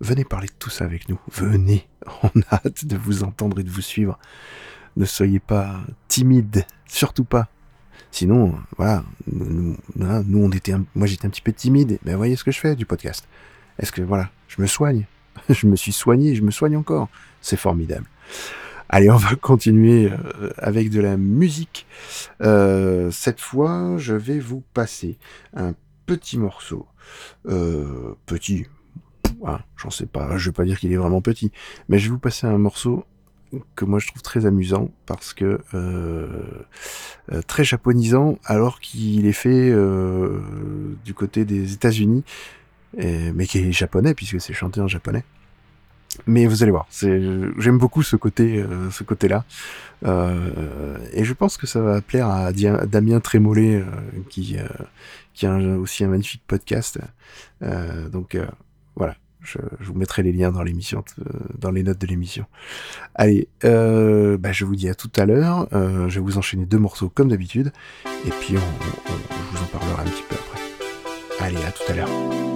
Venez 0.00 0.24
parler 0.24 0.48
de 0.48 0.54
tout 0.58 0.70
ça 0.70 0.84
avec 0.84 1.08
nous. 1.08 1.18
Venez, 1.32 1.88
on 2.22 2.40
a 2.50 2.56
hâte 2.66 2.84
de 2.84 2.96
vous 2.96 3.24
entendre 3.24 3.60
et 3.60 3.62
de 3.62 3.70
vous 3.70 3.82
suivre. 3.82 4.18
Ne 4.96 5.04
soyez 5.04 5.40
pas 5.40 5.80
timide, 6.08 6.66
surtout 6.86 7.24
pas. 7.24 7.48
Sinon, 8.16 8.54
voilà, 8.78 9.04
nous, 9.30 9.76
on 10.34 10.50
était, 10.50 10.72
un- 10.72 10.86
moi 10.94 11.06
j'étais 11.06 11.26
un 11.26 11.28
petit 11.28 11.42
peu 11.42 11.52
timide. 11.52 11.98
Mais 12.02 12.14
voyez 12.14 12.34
ce 12.34 12.44
que 12.44 12.50
je 12.50 12.58
fais 12.58 12.74
du 12.74 12.86
podcast. 12.86 13.28
Est-ce 13.78 13.92
que 13.92 14.00
voilà, 14.00 14.30
je 14.48 14.62
me 14.62 14.66
soigne, 14.66 15.04
je 15.50 15.66
me 15.66 15.76
suis 15.76 15.92
soigné, 15.92 16.34
je 16.34 16.40
me 16.42 16.50
soigne 16.50 16.78
encore. 16.78 17.10
C'est 17.42 17.58
formidable. 17.58 18.06
Allez, 18.88 19.10
on 19.10 19.18
va 19.18 19.34
continuer 19.36 20.10
euh, 20.10 20.48
avec 20.56 20.88
de 20.88 21.02
la 21.02 21.18
musique. 21.18 21.86
Euh, 22.40 23.10
cette 23.10 23.42
fois, 23.42 23.98
je 23.98 24.14
vais 24.14 24.38
vous 24.38 24.62
passer 24.72 25.18
un 25.54 25.74
petit 26.06 26.38
morceau. 26.38 26.86
Euh, 27.46 28.14
petit, 28.24 28.64
ah, 29.44 29.60
j'en 29.76 29.90
sais 29.90 30.06
pas, 30.06 30.38
je 30.38 30.48
vais 30.48 30.54
pas 30.54 30.64
dire 30.64 30.78
qu'il 30.80 30.90
est 30.90 30.96
vraiment 30.96 31.20
petit, 31.20 31.52
mais 31.90 31.98
je 31.98 32.04
vais 32.06 32.12
vous 32.12 32.18
passer 32.18 32.46
un 32.46 32.56
morceau 32.56 33.04
que 33.74 33.84
moi 33.84 33.98
je 33.98 34.08
trouve 34.08 34.22
très 34.22 34.46
amusant 34.46 34.90
parce 35.06 35.34
que 35.34 35.60
euh, 35.74 36.26
euh, 37.32 37.42
très 37.46 37.64
japonisant 37.64 38.38
alors 38.44 38.80
qu'il 38.80 39.26
est 39.26 39.32
fait 39.32 39.70
euh, 39.70 40.40
du 41.04 41.14
côté 41.14 41.44
des 41.44 41.72
États-Unis, 41.72 42.24
mais 42.96 43.46
qui 43.46 43.58
est 43.58 43.72
japonais 43.72 44.14
puisque 44.14 44.40
c'est 44.40 44.54
chanté 44.54 44.80
en 44.80 44.88
japonais. 44.88 45.24
Mais 46.26 46.46
vous 46.46 46.62
allez 46.62 46.72
voir, 46.72 46.86
j'aime 46.90 47.78
beaucoup 47.78 48.02
ce 48.02 48.16
côté, 48.16 48.58
euh, 48.58 48.90
ce 48.90 49.04
côté-là, 49.04 49.44
Euh, 50.04 50.98
et 51.12 51.24
je 51.24 51.32
pense 51.32 51.56
que 51.56 51.66
ça 51.66 51.80
va 51.80 52.00
plaire 52.00 52.28
à 52.28 52.52
Damien 52.52 53.20
Trémollet, 53.20 53.76
euh, 53.76 53.84
qui, 54.28 54.56
qui 55.32 55.46
a 55.46 55.56
aussi 55.56 56.04
un 56.04 56.08
magnifique 56.08 56.42
podcast. 56.46 56.98
Donc 58.12 58.38
voilà, 58.94 59.16
je, 59.46 59.58
vous 59.80 59.94
mettrai 59.94 60.22
les 60.22 60.32
liens 60.32 60.50
dans 60.52 60.62
euh, 61.20 61.72
les 61.72 61.82
notes 61.82 61.98
de 62.00 62.06
l'émission. 62.06 62.44
Allez, 63.14 63.48
euh, 63.64 64.36
bah, 64.38 64.52
je 64.52 64.64
vous 64.64 64.76
dis 64.76 64.88
à 64.88 64.94
tout 64.94 65.10
à 65.16 65.24
l'heure. 65.26 65.68
Euh, 65.72 66.08
je 66.08 66.18
vais 66.20 66.24
vous 66.24 66.38
enchaîner 66.38 66.66
deux 66.66 66.78
morceaux 66.78 67.08
comme 67.08 67.28
d'habitude, 67.28 67.72
et 68.26 68.30
puis 68.40 68.56
on- 68.56 69.10
je 69.10 69.58
vous 69.58 69.64
en 69.64 69.66
parlerai 69.78 70.02
un 70.02 70.10
petit 70.10 70.24
peu 70.28 70.34
après. 70.34 71.44
Allez, 71.46 71.64
à 71.64 71.70
tout 71.72 71.92
à 71.92 71.94
l'heure. 71.94 72.55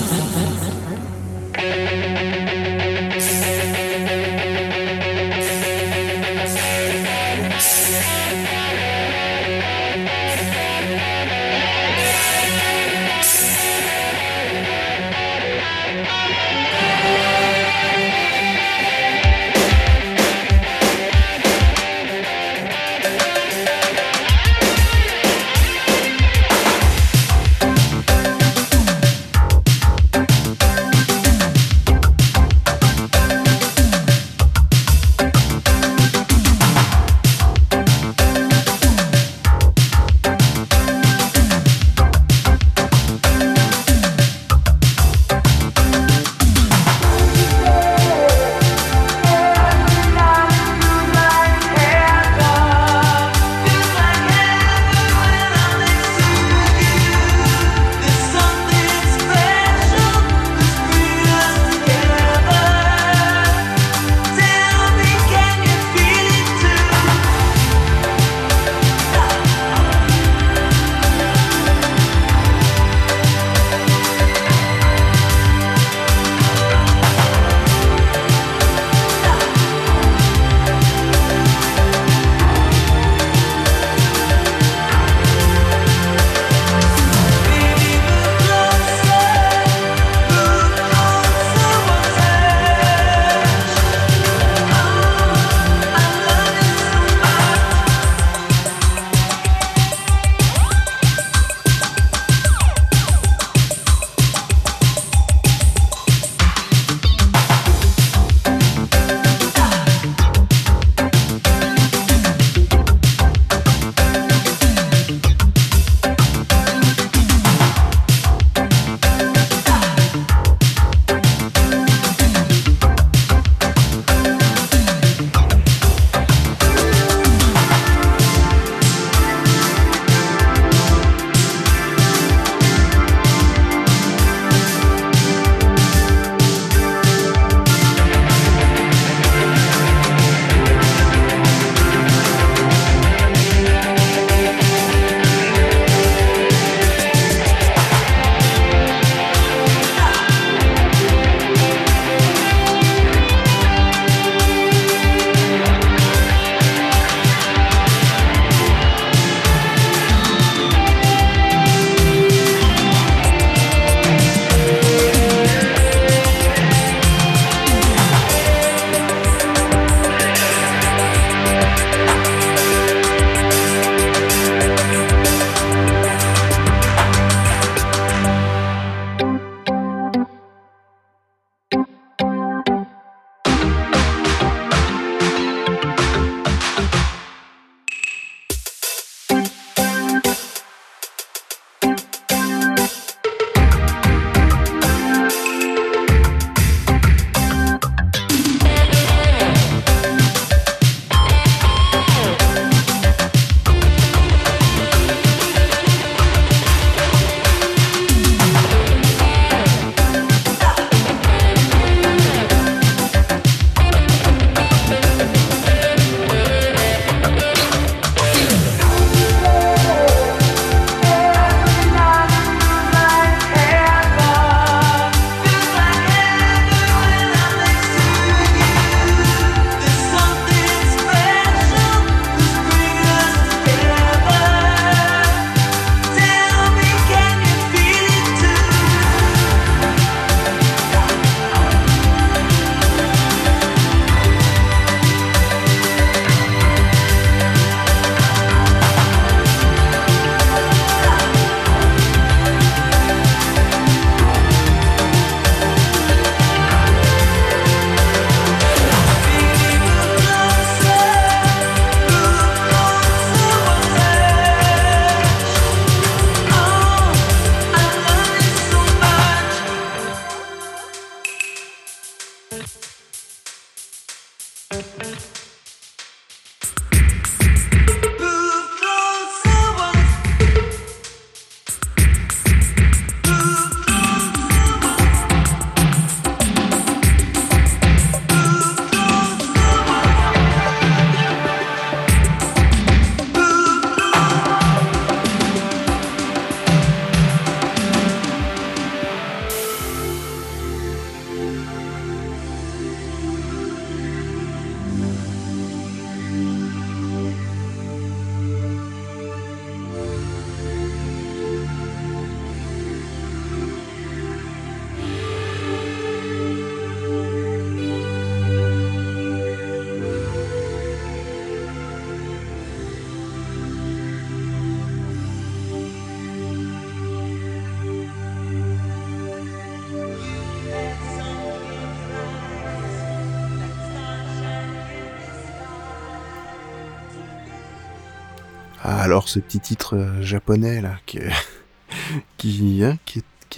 Alors 339.01 339.29
ce 339.29 339.39
petit 339.39 339.59
titre 339.59 339.97
euh, 339.97 340.21
japonais 340.21 340.79
là, 340.79 340.97
qui 341.07 341.17
est, 341.17 342.83
hein, 342.83 342.97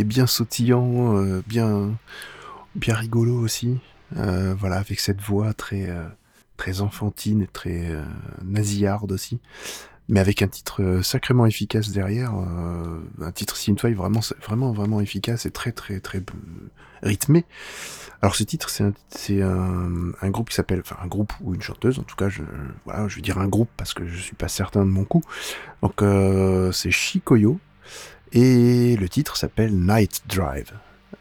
bien 0.05 0.25
sautillant, 0.25 1.17
euh, 1.17 1.43
bien, 1.45 1.97
rigolo 2.87 3.37
aussi. 3.39 3.77
Euh, 4.15 4.55
voilà, 4.57 4.77
avec 4.77 5.01
cette 5.01 5.19
voix 5.19 5.53
très, 5.53 5.89
très 6.55 6.79
enfantine 6.79 7.47
très 7.51 7.91
nasillarde 8.43 9.11
aussi. 9.11 9.39
Mais 10.09 10.19
avec 10.19 10.41
un 10.41 10.47
titre 10.47 10.83
euh, 10.83 11.01
sacrément 11.01 11.45
efficace 11.45 11.89
derrière, 11.89 12.33
euh, 12.35 12.99
un 13.21 13.31
titre 13.31 13.55
synthwave 13.55 13.93
vraiment, 13.93 14.19
vraiment, 14.41 14.71
vraiment 14.73 14.99
efficace 14.99 15.45
et 15.45 15.51
très, 15.51 15.71
très, 15.71 15.99
très 15.99 16.19
euh, 16.19 16.69
rythmé. 17.01 17.45
Alors 18.21 18.35
ce 18.35 18.43
titre, 18.43 18.69
c'est 18.69 19.41
un, 19.41 20.13
un, 20.21 20.29
groupe 20.29 20.49
qui 20.49 20.55
s'appelle, 20.55 20.79
enfin 20.79 20.95
un 21.03 21.07
groupe 21.07 21.33
ou 21.41 21.53
une 21.55 21.61
chanteuse, 21.61 21.99
en 21.99 22.03
tout 22.03 22.15
cas, 22.15 22.29
je, 22.29 22.41
voilà, 22.85 23.07
je 23.09 23.17
vais 23.17 23.21
dire 23.21 23.37
un 23.37 23.49
groupe 23.49 23.69
parce 23.75 23.93
que 23.93 24.07
je 24.07 24.17
suis 24.17 24.35
pas 24.35 24.47
certain 24.47 24.85
de 24.85 24.89
mon 24.89 25.03
coup. 25.03 25.21
Donc 25.81 26.01
euh, 26.01 26.71
c'est 26.71 26.89
Shikoyo 26.89 27.59
et 28.31 28.95
le 28.95 29.09
titre 29.09 29.35
s'appelle 29.35 29.75
Night 29.75 30.23
Drive. 30.27 30.71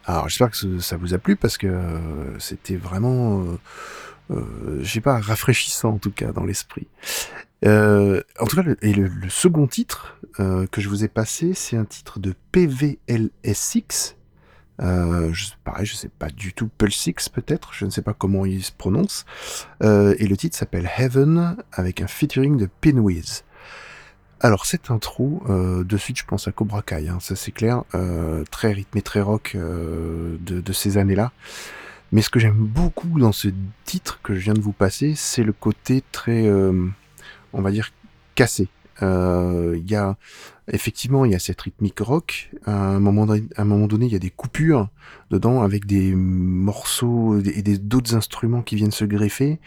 Alors 0.05 0.29
j'espère 0.29 0.51
que 0.51 0.79
ça 0.79 0.95
vous 0.95 1.13
a 1.13 1.17
plu 1.17 1.35
parce 1.35 1.57
que 1.57 1.67
euh, 1.67 2.39
c'était 2.39 2.77
vraiment, 2.77 3.45
euh, 4.31 4.79
je 4.81 4.91
sais 4.91 5.01
pas, 5.01 5.19
rafraîchissant 5.19 5.91
en 5.91 5.97
tout 5.97 6.11
cas 6.11 6.31
dans 6.31 6.45
l'esprit. 6.45 6.87
Euh, 7.65 8.21
en 8.39 8.45
tout 8.45 8.55
cas, 8.57 8.63
le, 8.63 8.77
et 8.85 8.93
le, 8.93 9.09
second 9.29 9.67
titre 9.67 10.17
euh, 10.39 10.67
que 10.67 10.81
je 10.81 10.89
vous 10.89 11.03
ai 11.03 11.07
passé, 11.07 11.53
c'est 11.53 11.77
un 11.77 11.85
titre 11.85 12.19
de 12.19 12.33
PVLS6. 12.53 14.15
Euh, 14.81 15.31
je, 15.33 15.49
pareil, 15.63 15.85
je 15.85 15.93
sais 15.93 16.09
pas 16.09 16.29
du 16.29 16.53
tout, 16.53 16.67
Pulsix 16.77 17.29
peut-être, 17.29 17.73
je 17.73 17.85
ne 17.85 17.91
sais 17.91 18.01
pas 18.01 18.13
comment 18.13 18.45
il 18.45 18.63
se 18.63 18.71
prononce. 18.71 19.25
Euh, 19.83 20.15
et 20.17 20.27
le 20.27 20.35
titre 20.35 20.57
s'appelle 20.57 20.89
Heaven 20.97 21.57
avec 21.71 22.01
un 22.01 22.07
featuring 22.07 22.57
de 22.57 22.67
Pinwiz. 22.81 23.43
Alors 24.39 24.65
cette 24.65 24.91
intro, 24.91 25.41
euh, 25.47 25.85
de 25.85 25.95
suite 25.95 26.17
je 26.17 26.25
pense 26.25 26.49
à 26.49 26.51
Cobra 26.51 26.81
Kai, 26.81 27.07
hein, 27.07 27.19
ça 27.21 27.33
c'est 27.35 27.53
clair, 27.53 27.83
euh, 27.95 28.43
très 28.51 28.73
rythmé, 28.73 29.01
très 29.01 29.21
rock 29.21 29.53
euh, 29.55 30.35
de, 30.41 30.59
de 30.59 30.73
ces 30.73 30.97
années-là. 30.97 31.31
Mais 32.13 32.21
ce 32.21 32.29
que 32.29 32.39
j'aime 32.39 32.53
beaucoup 32.53 33.19
dans 33.19 33.31
ce 33.31 33.47
titre 33.85 34.19
que 34.21 34.35
je 34.35 34.41
viens 34.41 34.53
de 34.53 34.61
vous 34.61 34.71
passer, 34.71 35.13
c'est 35.15 35.43
le 35.43 35.51
côté 35.51 36.03
très, 36.11 36.45
euh, 36.45 36.87
on 37.53 37.61
va 37.63 37.71
dire, 37.71 37.89
cassé. 38.35 38.67
Euh, 39.01 39.75
Il 39.75 39.89
y 39.89 39.95
a 39.95 40.15
effectivement 40.71 41.25
il 41.25 41.31
y 41.31 41.35
a 41.35 41.39
cette 41.39 41.59
rythmique 41.59 41.99
rock. 41.99 42.51
À 42.65 42.71
un 42.71 42.99
moment, 42.99 43.25
à 43.33 43.61
un 43.63 43.65
moment 43.65 43.87
donné, 43.87 44.05
il 44.05 44.13
y 44.13 44.15
a 44.15 44.19
des 44.19 44.29
coupures 44.29 44.89
dedans 45.31 45.63
avec 45.63 45.87
des 45.87 46.13
morceaux 46.13 47.39
et 47.39 47.63
des 47.63 47.79
d'autres 47.79 48.13
instruments 48.13 48.61
qui 48.61 48.75
viennent 48.75 48.91
se 48.91 49.05
greffer. 49.05 49.59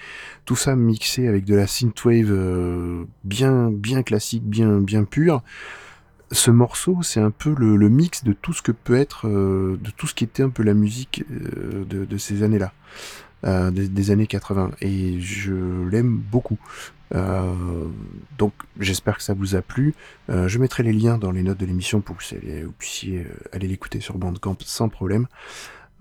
Tout 0.45 0.55
ça 0.55 0.77
mixé 0.77 1.27
avec 1.27 1.47
de 1.47 1.57
la 1.57 1.67
synthwave 1.67 2.31
euh, 2.31 3.05
bien 3.25 3.73
bien 3.73 4.05
classique, 4.05 4.45
bien 4.45 4.81
bien 4.81 5.03
pure. 5.03 5.43
Ce 6.33 6.51
morceau, 6.51 7.03
c'est 7.03 7.21
un 7.21 7.31
peu 7.31 7.55
le, 7.57 7.77
le 7.77 7.89
mix 7.89 8.25
de 8.25 8.33
tout 8.33 8.53
ce 8.53 8.62
que 8.62 8.73
peut 8.73 8.97
être, 8.97 9.29
euh, 9.29 9.79
de 9.81 9.91
tout 9.91 10.07
ce 10.07 10.15
qui 10.15 10.25
était 10.25 10.43
un 10.43 10.51
peu 10.51 10.62
la 10.62 10.75
musique 10.75 11.25
euh, 11.31 11.85
de, 11.85 12.05
de 12.05 12.19
ces 12.19 12.43
années-là, 12.43 12.73
euh, 13.45 13.71
des, 13.71 13.89
des 13.89 14.11
années 14.11 14.27
80. 14.27 14.73
Et 14.81 15.21
je 15.21 15.55
l'aime 15.89 16.17
beaucoup. 16.17 16.59
Euh, 17.15 17.55
donc 18.39 18.53
j'espère 18.81 19.17
que 19.19 19.23
ça 19.23 19.35
vous 19.35 19.55
a 19.55 19.62
plu. 19.62 19.95
Euh, 20.31 20.49
je 20.49 20.59
mettrai 20.59 20.83
les 20.83 20.93
liens 20.93 21.19
dans 21.19 21.31
les 21.31 21.43
notes 21.43 21.59
de 21.59 21.67
l'émission 21.67 22.01
pour 22.01 22.17
que 22.17 22.65
vous 22.65 22.73
puissiez 22.73 23.21
euh, 23.21 23.29
aller 23.53 23.69
l'écouter 23.69 24.01
sur 24.01 24.19
Bandcamp 24.19 24.57
sans 24.61 24.89
problème. 24.89 25.27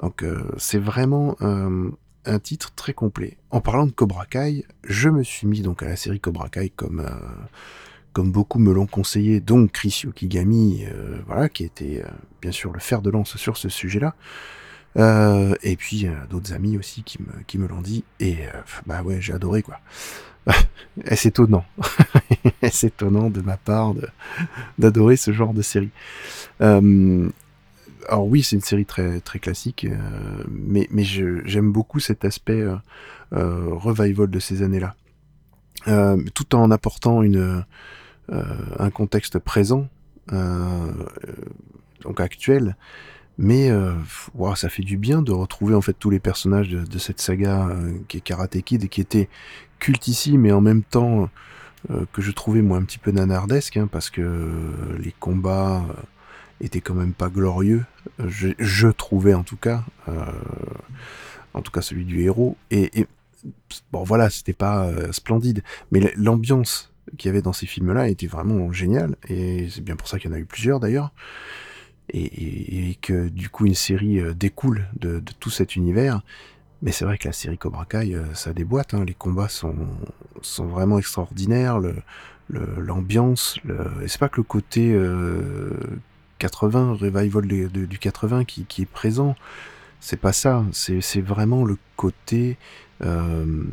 Donc 0.02 0.26
c'est 0.58 0.78
vraiment 0.78 1.38
un 1.40 2.40
titre 2.40 2.74
très 2.76 2.94
complet. 2.94 3.38
En 3.50 3.62
parlant 3.62 3.86
de 3.86 3.92
Cobra 3.92 4.26
Kai, 4.26 4.66
je 4.84 5.08
me 5.08 5.24
suis 5.24 5.48
mis 5.48 5.62
donc 5.62 5.84
à 5.84 5.86
la 5.88 5.96
série 5.96 6.20
Cobra 6.20 6.50
Kai 6.50 6.70
comme 6.70 7.08
comme 8.15 8.32
beaucoup 8.32 8.60
me 8.60 8.71
l'ont 8.71 8.86
conseillé, 8.86 9.41
donc 9.41 9.73
Chris 9.73 10.04
Yokigami, 10.06 10.86
euh, 10.86 11.17
voilà, 11.28 11.49
qui 11.49 11.65
était 11.65 12.01
euh, 12.01 12.10
bien 12.41 12.54
sûr 12.54 12.71
le 12.71 12.80
fer 12.80 13.01
de 13.01 13.10
lance 13.10 13.36
sur 13.36 13.58
ce 13.58 13.67
sujet-là. 13.67 14.15
Euh, 14.97 15.54
et 15.63 15.75
puis 15.75 16.08
d'autres 16.30 16.54
amis 16.54 16.78
aussi 16.78 17.04
qui 17.04 17.21
me, 17.21 17.43
qui 17.45 17.58
me 17.58 17.67
l'ont 17.67 17.82
dit. 17.82 18.06
Et 18.21 18.38
bah 18.86 19.04
ouais, 19.04 19.19
j'ai 19.19 19.34
adoré 19.34 19.63
quoi. 19.63 19.82
C'est 21.12 21.25
étonnant. 21.25 21.65
C'est 22.72 22.88
étonnant 22.88 23.30
de 23.30 23.41
ma 23.41 23.57
part 23.57 23.93
d'adorer 24.80 25.18
ce 25.18 25.34
genre 25.34 25.53
de 25.53 25.61
série. 25.61 25.91
Alors 26.61 28.28
oui, 28.28 28.43
c'est 28.43 28.55
une 28.55 28.61
série 28.61 28.86
très 28.86 29.20
très 29.20 29.39
classique, 29.39 29.86
mais 30.49 30.88
mais 30.89 31.03
j'aime 31.03 31.74
beaucoup 31.74 31.99
cet 31.99 32.24
aspect 32.24 32.63
revival 33.32 34.30
de 34.30 34.39
ces 34.39 34.61
années-là, 34.61 34.95
tout 36.34 36.55
en 36.55 36.72
apportant 36.72 37.22
une 37.22 37.66
un 38.30 38.89
contexte 38.89 39.39
présent, 39.39 39.88
euh, 40.34 40.91
donc 42.01 42.19
actuel. 42.19 42.76
Mais 43.38 43.69
euh, 43.69 43.93
wow, 44.34 44.55
ça 44.55 44.69
fait 44.69 44.84
du 44.84 44.97
bien 44.97 45.21
de 45.21 45.32
retrouver 45.34 45.76
en 45.76 45.82
fait 45.82 45.93
tous 45.93 46.09
les 46.09 46.19
personnages 46.19 46.69
de, 46.69 46.97
cette 46.97 47.19
saga 47.19 47.67
euh, 47.67 47.97
qui 48.07 48.17
est 48.17 48.21
Karate 48.21 48.61
Kid 48.61 48.86
et 48.86 48.88
qui 48.88 49.01
était 49.01 49.28
cultissime 49.80 50.45
et 50.45 50.53
en 50.53 50.61
même 50.61 50.84
temps 50.84 51.30
euh, 51.91 52.05
que 52.13 52.21
je 52.21 52.32
trouvais 52.32 52.61
moi 52.61 52.78
un 52.78 52.84
petit 52.84 52.97
peu 52.97 53.11
nanardesque 53.11 53.76
hein, 53.76 53.89
parce 53.91 54.09
que 54.09 54.21
euh, 54.21 54.97
les 54.99 55.13
combats 55.19 55.84
euh, 55.89 55.93
étaient 56.61 56.82
quand 56.82 56.93
même 56.93 57.13
pas 57.13 57.30
glorieux. 57.30 57.86
Euh, 58.19 58.53
Je, 58.57 58.88
trouvais 58.88 59.34
en 59.34 59.43
tout 59.43 59.57
cas, 59.57 59.84
euh, 60.07 60.26
en 61.53 61.61
tout 61.61 61.71
cas 61.71 61.82
celui 61.82 62.05
du 62.05 62.21
héros. 62.21 62.55
Et, 62.71 63.05
bon 63.91 64.03
voilà, 64.03 64.30
c'était 64.30 64.53
pas 64.53 64.86
euh, 64.86 65.11
splendide, 65.11 65.61
mais 65.91 66.13
l'ambiance 66.15 66.93
qu'il 67.18 67.30
y 67.30 67.32
avait 67.32 67.41
dans 67.41 67.53
ces 67.53 67.66
films-là 67.66 68.08
était 68.10 68.28
vraiment 68.28 68.72
géniale 68.72 69.16
et 69.30 69.68
c'est 69.70 69.82
bien 69.82 69.95
pour 69.95 70.08
ça 70.08 70.20
qu'il 70.20 70.30
y 70.30 70.34
en 70.34 70.36
a 70.36 70.39
eu 70.39 70.45
plusieurs 70.45 70.80
d'ailleurs. 70.80 71.12
Et, 72.14 72.97
que 73.01 73.28
du 73.30 73.49
coup 73.49 73.66
une 73.66 73.74
série 73.76 74.20
euh, 74.20 74.34
découle 74.34 74.88
de, 74.99 75.22
tout 75.39 75.49
cet 75.49 75.76
univers. 75.76 76.22
Mais 76.82 76.91
c'est 76.91 77.03
vrai 77.03 77.18
que 77.18 77.28
la 77.28 77.34
série 77.34 77.58
Cobra 77.58 77.86
Kai, 77.86 78.14
euh, 78.14 78.34
ça 78.36 78.53
déboîte. 78.53 78.93
Hein. 78.93 79.03
Les 79.06 79.14
combats 79.16 79.49
sont, 79.49 79.76
sont 80.41 80.66
vraiment 80.68 80.99
extraordinaires. 80.99 81.80
Le, 81.80 81.95
le- 82.47 82.76
l'ambiance, 82.80 83.58
le, 83.64 83.88
et 84.03 84.08
c'est 84.08 84.20
pas 84.20 84.30
que 84.30 84.38
le 84.38 84.43
côté 84.43 84.91
euh, 84.93 85.72
80, 86.39 86.93
revival 86.93 87.47
du 87.47 87.97
80 87.99 88.45
qui, 88.45 88.66
qui 88.66 88.84
est 88.84 88.89
présent. 88.89 89.36
C'est 89.99 90.20
pas 90.20 90.34
ça. 90.34 90.64
C'est 90.72 91.22
vraiment 91.22 91.66
le 91.66 91.78
côté. 91.97 92.58
euh, 93.03 93.64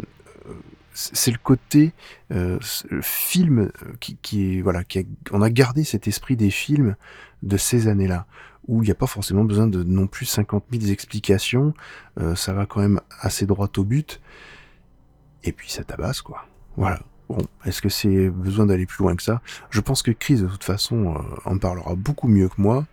c'est 0.92 1.30
le 1.30 1.38
côté 1.38 1.92
euh, 2.32 2.58
film 3.00 3.60
euh, 3.60 3.70
qui, 4.00 4.16
qui 4.20 4.58
est 4.58 4.62
voilà 4.62 4.84
qui 4.84 4.98
a, 4.98 5.02
on 5.30 5.42
a 5.42 5.50
gardé 5.50 5.84
cet 5.84 6.06
esprit 6.06 6.36
des 6.36 6.50
films 6.50 6.96
de 7.42 7.56
ces 7.56 7.88
années-là 7.88 8.26
où 8.68 8.82
il 8.82 8.86
n'y 8.86 8.92
a 8.92 8.96
pas 8.96 9.06
forcément 9.06 9.44
besoin 9.44 9.66
de 9.66 9.82
non 9.82 10.06
plus 10.06 10.26
50 10.26 10.64
000 10.72 10.92
explications 10.92 11.74
euh, 12.20 12.34
ça 12.34 12.52
va 12.52 12.66
quand 12.66 12.80
même 12.80 13.00
assez 13.20 13.46
droit 13.46 13.68
au 13.76 13.84
but. 13.84 14.20
Et 15.44 15.52
puis 15.52 15.70
ça 15.70 15.82
tabasse 15.82 16.22
quoi. 16.22 16.46
Voilà. 16.76 17.00
Bon 17.28 17.38
est-ce 17.64 17.82
que 17.82 17.88
c'est 17.88 18.30
besoin 18.30 18.66
d'aller 18.66 18.86
plus 18.86 19.02
loin 19.02 19.16
que 19.16 19.22
ça? 19.22 19.40
Je 19.70 19.80
pense 19.80 20.02
que 20.02 20.10
Chris 20.10 20.36
de 20.36 20.46
toute 20.46 20.64
façon 20.64 21.14
euh, 21.14 21.18
en 21.44 21.58
parlera 21.58 21.94
beaucoup 21.94 22.28
mieux 22.28 22.48
que 22.48 22.60
moi. 22.60 22.86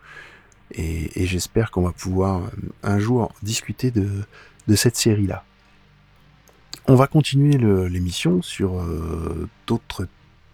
Et, 0.71 1.21
et 1.21 1.25
j'espère 1.25 1.71
qu'on 1.71 1.81
va 1.81 1.91
pouvoir 1.91 2.43
euh, 2.43 2.49
un 2.83 2.99
jour 2.99 3.33
discuter 3.43 3.91
de, 3.91 4.07
de 4.67 4.75
cette 4.75 4.95
série 4.95 5.27
là 5.27 5.43
on 6.87 6.95
va 6.95 7.07
continuer 7.07 7.57
l'émission 7.57 8.41
sur 8.41 8.79
euh, 8.79 9.47
d'autres 9.67 10.07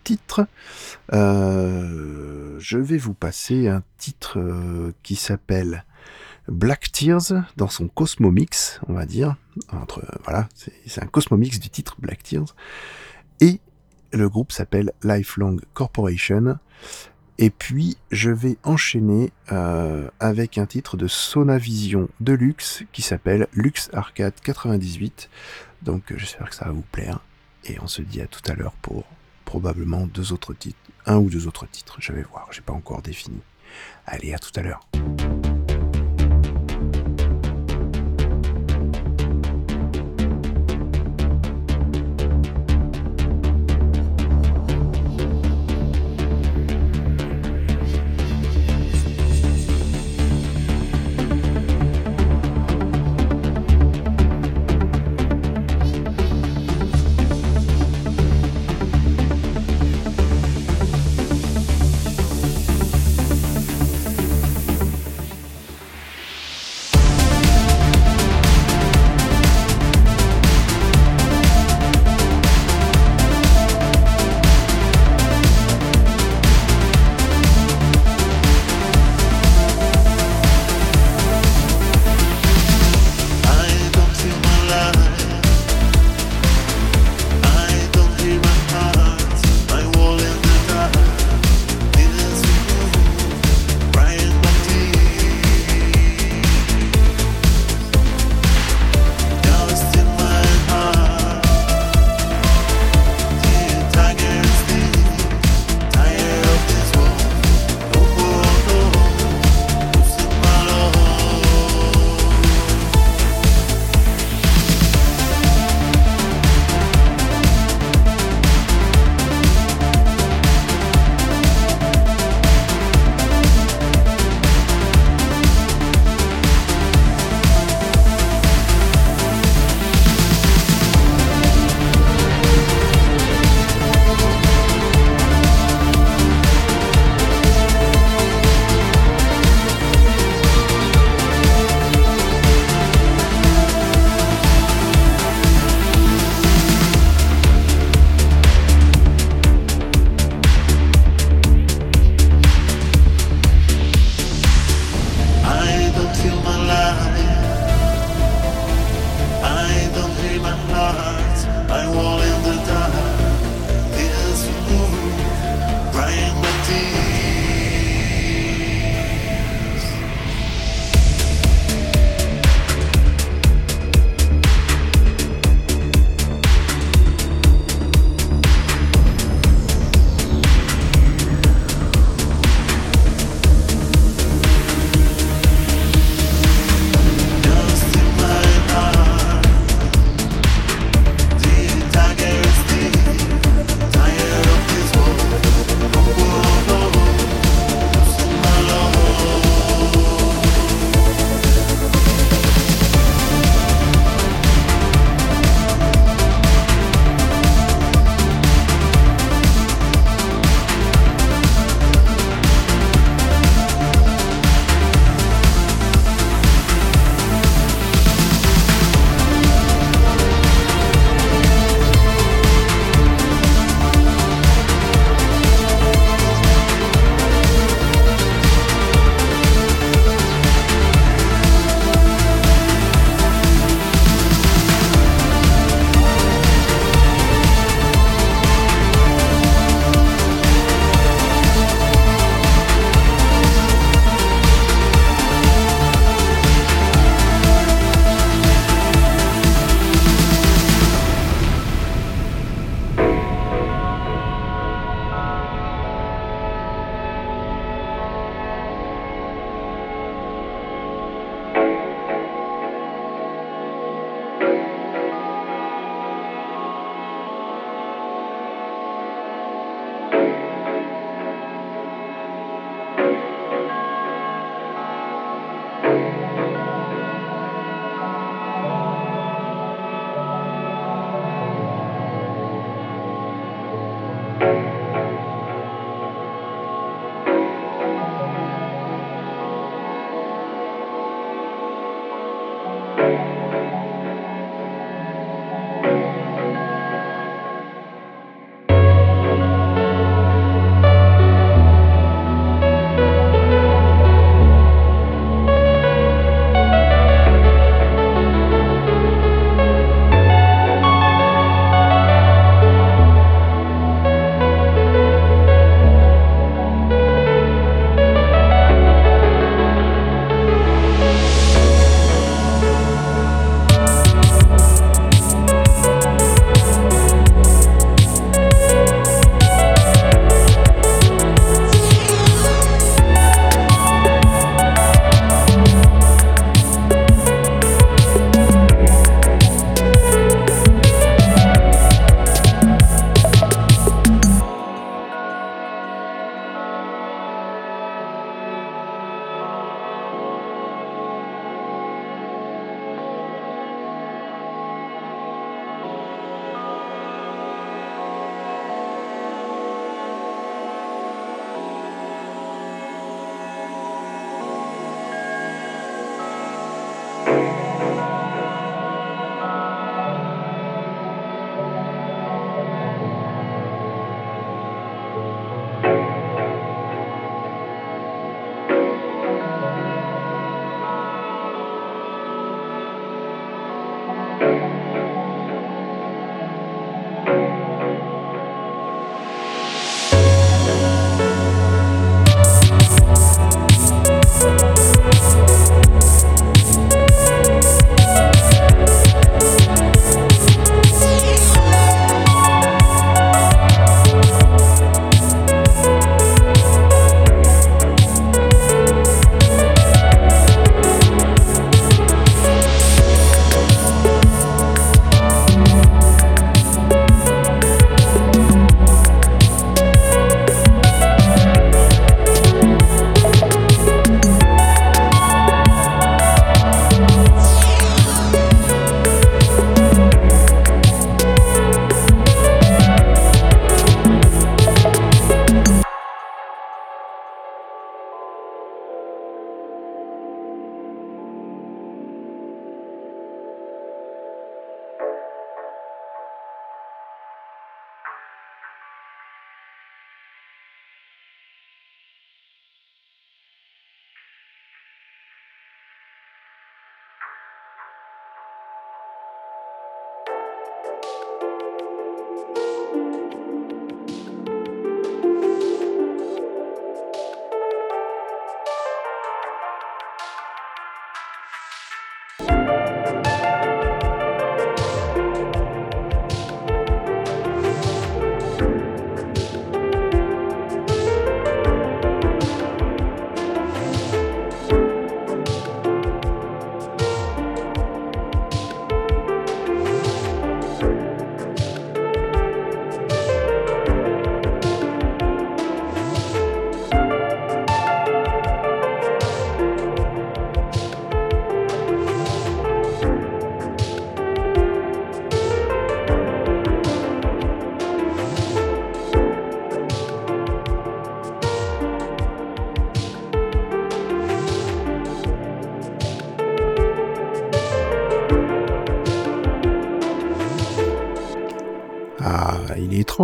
titres. 0.03 0.47
Euh, 1.13 2.55
je 2.59 2.77
vais 2.77 2.97
vous 2.97 3.13
passer 3.13 3.67
un 3.67 3.83
titre 3.97 4.39
euh, 4.39 4.91
qui 5.03 5.15
s'appelle 5.15 5.85
Black 6.47 6.91
Tears 6.91 7.45
dans 7.57 7.69
son 7.69 7.87
Cosmo 7.87 8.31
Mix, 8.31 8.79
on 8.87 8.93
va 8.93 9.05
dire. 9.05 9.35
Entre, 9.71 10.03
voilà, 10.23 10.47
c'est 10.85 11.01
un 11.01 11.07
Cosmo 11.07 11.37
Mix 11.37 11.59
du 11.59 11.69
titre 11.69 11.95
Black 11.99 12.23
Tears. 12.23 12.55
Et 13.39 13.59
le 14.11 14.29
groupe 14.29 14.51
s'appelle 14.51 14.91
Lifelong 15.03 15.59
Corporation. 15.73 16.57
Et 17.37 17.49
puis, 17.49 17.97
je 18.11 18.29
vais 18.29 18.57
enchaîner 18.63 19.31
avec 20.19 20.57
un 20.57 20.65
titre 20.65 20.95
de 20.95 21.07
Sonavision 21.07 22.07
Deluxe 22.21 22.83
qui 22.93 23.01
s'appelle 23.01 23.47
Lux 23.53 23.89
Arcade 23.91 24.35
98. 24.41 25.29
Donc 25.81 26.11
euh, 26.11 26.17
j'espère 26.17 26.49
que 26.49 26.55
ça 26.55 26.65
va 26.65 26.71
vous 26.71 26.85
plaire. 26.91 27.19
Et 27.65 27.79
on 27.81 27.87
se 27.87 28.01
dit 28.01 28.21
à 28.21 28.27
tout 28.27 28.41
à 28.49 28.53
l'heure 28.53 28.73
pour 28.81 29.05
probablement 29.43 30.05
deux 30.07 30.33
autres 30.33 30.53
titres. 30.53 30.77
Un 31.05 31.17
ou 31.17 31.29
deux 31.29 31.47
autres 31.47 31.67
titres, 31.67 31.97
je 31.99 32.11
vais 32.11 32.23
voir, 32.23 32.47
j'ai 32.51 32.61
pas 32.61 32.73
encore 32.73 33.01
défini. 33.01 33.39
Allez, 34.05 34.33
à 34.33 34.39
tout 34.39 34.51
à 34.55 34.61
l'heure. 34.61 34.87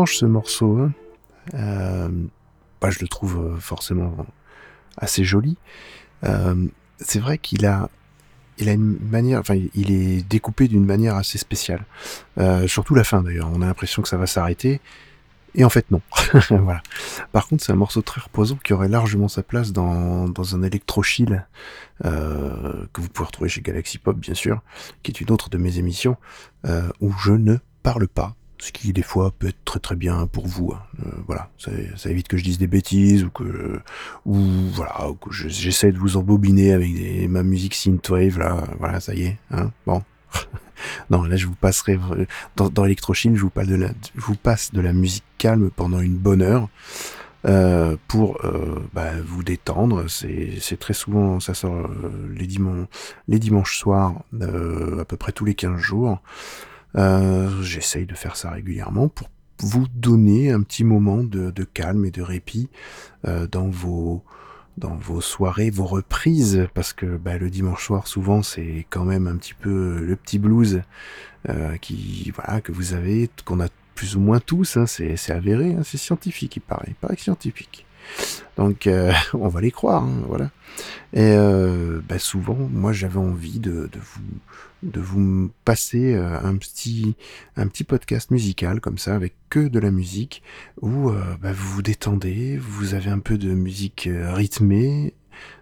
Ce 0.10 0.26
morceau. 0.26 0.80
Hein. 0.80 0.92
Euh, 1.54 2.10
bah, 2.80 2.90
je 2.90 3.00
le 3.00 3.08
trouve 3.08 3.38
euh, 3.40 3.58
forcément 3.58 4.26
assez 4.98 5.24
joli. 5.24 5.58
Euh, 6.24 6.68
c'est 7.00 7.20
vrai 7.20 7.38
qu'il 7.38 7.66
a, 7.66 7.90
il 8.58 8.70
a 8.70 8.74
une 8.74 8.98
manière, 9.10 9.40
enfin, 9.40 9.60
il 9.74 9.92
est 9.92 10.28
découpé 10.28 10.68
d'une 10.68 10.86
manière 10.86 11.16
assez 11.16 11.38
spéciale. 11.38 11.86
Surtout 12.68 12.96
la 12.96 13.04
fin 13.04 13.24
d'ailleurs. 13.24 13.50
On 13.54 13.62
a 13.62 13.66
l'impression 13.66 14.02
que 14.02 14.10
ça 14.10 14.18
va 14.18 14.28
s'arrêter. 14.28 14.82
Et 15.56 15.66
en 15.66 15.70
fait, 15.70 15.90
non. 15.92 16.02
Par 17.32 17.48
contre, 17.48 17.64
c'est 17.64 17.72
un 17.72 17.76
morceau 17.76 18.02
très 18.02 18.22
reposant 18.22 18.58
qui 18.64 18.74
aurait 18.74 18.88
largement 18.88 19.28
sa 19.28 19.44
place 19.44 19.74
dans, 19.74 20.56
un 20.56 20.64
électro-chill 20.64 21.46
euh, 22.06 22.86
que 22.94 23.02
vous 23.02 23.10
pouvez 23.10 23.26
retrouver 23.26 23.50
chez 23.50 23.62
Galaxy 23.62 23.98
Pop, 23.98 24.18
bien 24.18 24.34
sûr, 24.34 24.62
qui 25.04 25.12
est 25.12 25.20
une 25.20 25.32
autre 25.32 25.50
de 25.50 25.58
mes 25.58 25.78
émissions 25.78 26.18
où 27.00 27.12
je 27.18 27.32
ne 27.32 27.58
parle 27.84 28.08
pas 28.08 28.36
ce 28.64 28.72
qui 28.72 28.94
des 28.94 29.02
fois 29.02 29.32
peut 29.32 29.48
être 29.48 29.64
très 29.66 29.80
très 29.80 29.96
bien 29.96 30.28
pour 30.28 30.46
vous. 30.48 30.72
hein. 30.74 30.82
Euh, 31.06 31.10
voilà, 31.26 31.50
ça, 31.58 31.72
évite 32.10 32.28
que 32.28 32.38
je 32.38 32.44
dise 32.44 32.60
des 32.60 32.68
bêtises 32.68 33.24
ou 33.24 33.30
que 33.32 33.80
ou 34.26 34.36
voilà 34.74 35.10
ou 35.10 35.16
que 35.16 35.32
je- 35.32 35.50
j'essaie 35.50 35.92
de 35.92 35.98
vous 35.98 36.16
embobiner 36.16 36.72
avec 36.72 36.94
des, 36.94 37.28
ma 37.28 37.42
musique 37.44 37.74
synthwave 37.74 38.38
là. 38.38 38.64
Voilà, 38.78 39.00
ça 39.00 39.16
y 39.16 39.24
est. 39.24 39.38
Hein 39.50 39.72
bon. 39.88 40.04
non, 41.10 41.24
là 41.24 41.36
je 41.38 41.48
vous 41.48 41.56
passerai 41.56 41.98
vra- 41.98 42.28
dans, 42.56 42.70
dans 42.70 42.86
Electrochill, 42.86 43.36
je 43.36 43.42
vous 43.42 43.50
parle 43.50 43.68
de 43.68 43.76
la, 43.76 43.90
vous 44.16 44.36
passe 44.36 44.72
de 44.72 44.80
la 44.80 44.94
musique 44.94 45.26
calme 45.40 45.72
pendant 45.76 46.00
une 46.00 46.18
bonne 46.18 46.42
heure. 46.44 46.70
euh, 47.48 47.98
pour 48.08 48.38
euh, 48.46 48.80
bah, 48.94 49.14
vous 49.26 49.42
détendre, 49.44 50.06
c'est 50.08 50.78
très 50.80 50.94
souvent, 50.94 51.40
ça 51.40 51.56
sort 51.56 51.74
euh, 51.74 52.12
les, 52.38 52.46
dimon- 52.46 52.86
les 53.28 53.40
dimanches 53.40 53.80
soirs, 53.80 54.14
euh, 54.40 55.02
à 55.02 55.06
peu 55.06 55.18
près 55.18 55.32
tous 55.32 55.46
les 55.46 55.56
15 55.56 55.80
jours. 55.80 56.22
Euh, 56.98 57.62
J'essaye 57.62 58.06
de 58.06 58.16
faire 58.16 58.36
ça 58.36 58.52
régulièrement 58.52 59.08
pour 59.08 59.30
vous 59.60 59.88
donner 59.94 60.52
un 60.52 60.62
petit 60.62 60.84
moment 60.84 61.24
de, 61.24 61.64
calme 61.64 62.06
et 62.06 62.12
de 62.12 62.22
répit 62.22 62.70
euh, 63.28 63.48
dans 63.48 63.68
vos 63.68 64.24
dans 64.78 64.96
vos 64.96 65.20
soirées, 65.20 65.70
vos 65.70 65.86
reprises, 65.86 66.68
parce 66.74 66.94
que 66.94 67.06
bah, 67.06 67.38
le 67.38 67.50
dimanche 67.50 67.86
soir, 67.86 68.08
souvent, 68.08 68.42
c'est 68.42 68.88
quand 68.90 69.04
même 69.04 69.28
un 69.28 69.36
petit 69.36 69.54
peu 69.54 70.00
le 70.00 70.16
petit 70.16 70.40
blues 70.40 70.82
euh, 71.50 71.76
qui, 71.78 72.32
voilà, 72.34 72.62
que 72.62 72.72
vous 72.72 72.94
avez, 72.94 73.30
qu'on 73.46 73.60
a 73.60 73.68
plus 73.96 74.16
ou 74.16 74.22
moins 74.22 74.40
tous, 74.40 74.78
hein, 74.78 74.86
c'est 74.88 75.30
avéré, 75.30 75.74
hein, 75.74 75.82
c'est 75.84 75.98
scientifique, 75.98 76.56
il 76.56 76.62
paraît, 76.62 76.88
il 76.88 76.96
paraît 76.96 77.18
que 77.18 77.22
scientifique. 77.22 77.86
Donc, 78.58 78.88
euh, 78.88 79.12
on 79.34 79.48
va 79.48 79.62
les 79.62 79.72
croire, 79.72 80.04
hein, 80.04 80.24
voilà. 80.28 80.52
Et 81.14 81.36
euh, 81.36 82.00
bah, 82.08 82.20
souvent, 82.20 82.58
moi, 82.72 82.94
j'avais 82.94 83.18
envie 83.18 83.60
de, 83.60 83.90
vous 83.94 84.22
de 84.84 85.00
vous 85.00 85.52
passer 85.64 86.16
euh, 86.16 86.40
un 86.42 86.56
petit 86.56 87.16
un 87.56 87.68
petit 87.68 87.84
podcast 87.84 88.32
musical 88.32 88.80
comme 88.80 88.98
ça 88.98 89.14
avec 89.14 89.34
que 89.50 89.68
de 89.68 89.78
la 89.78 89.92
musique 89.92 90.42
où 90.82 91.12
bah, 91.12 91.52
vous 91.54 91.76
vous 91.76 91.82
détendez, 91.82 92.58
vous 92.58 92.94
avez 92.96 93.12
un 93.12 93.20
peu 93.20 93.38
de 93.38 93.54
musique 93.54 94.10
rythmée. 94.12 95.14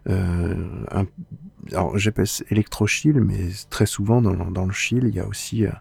Euh, 0.09 0.55
alors 1.71 1.97
j'appelle 1.97 2.27
électro-chill, 2.49 3.19
mais 3.21 3.49
très 3.69 3.85
souvent 3.85 4.21
dans, 4.21 4.65
le- 4.65 4.71
chill, 4.73 5.03
il 5.05 5.15
y 5.15 5.19
a 5.19 5.27
aussi 5.27 5.65
euh, 5.65 5.71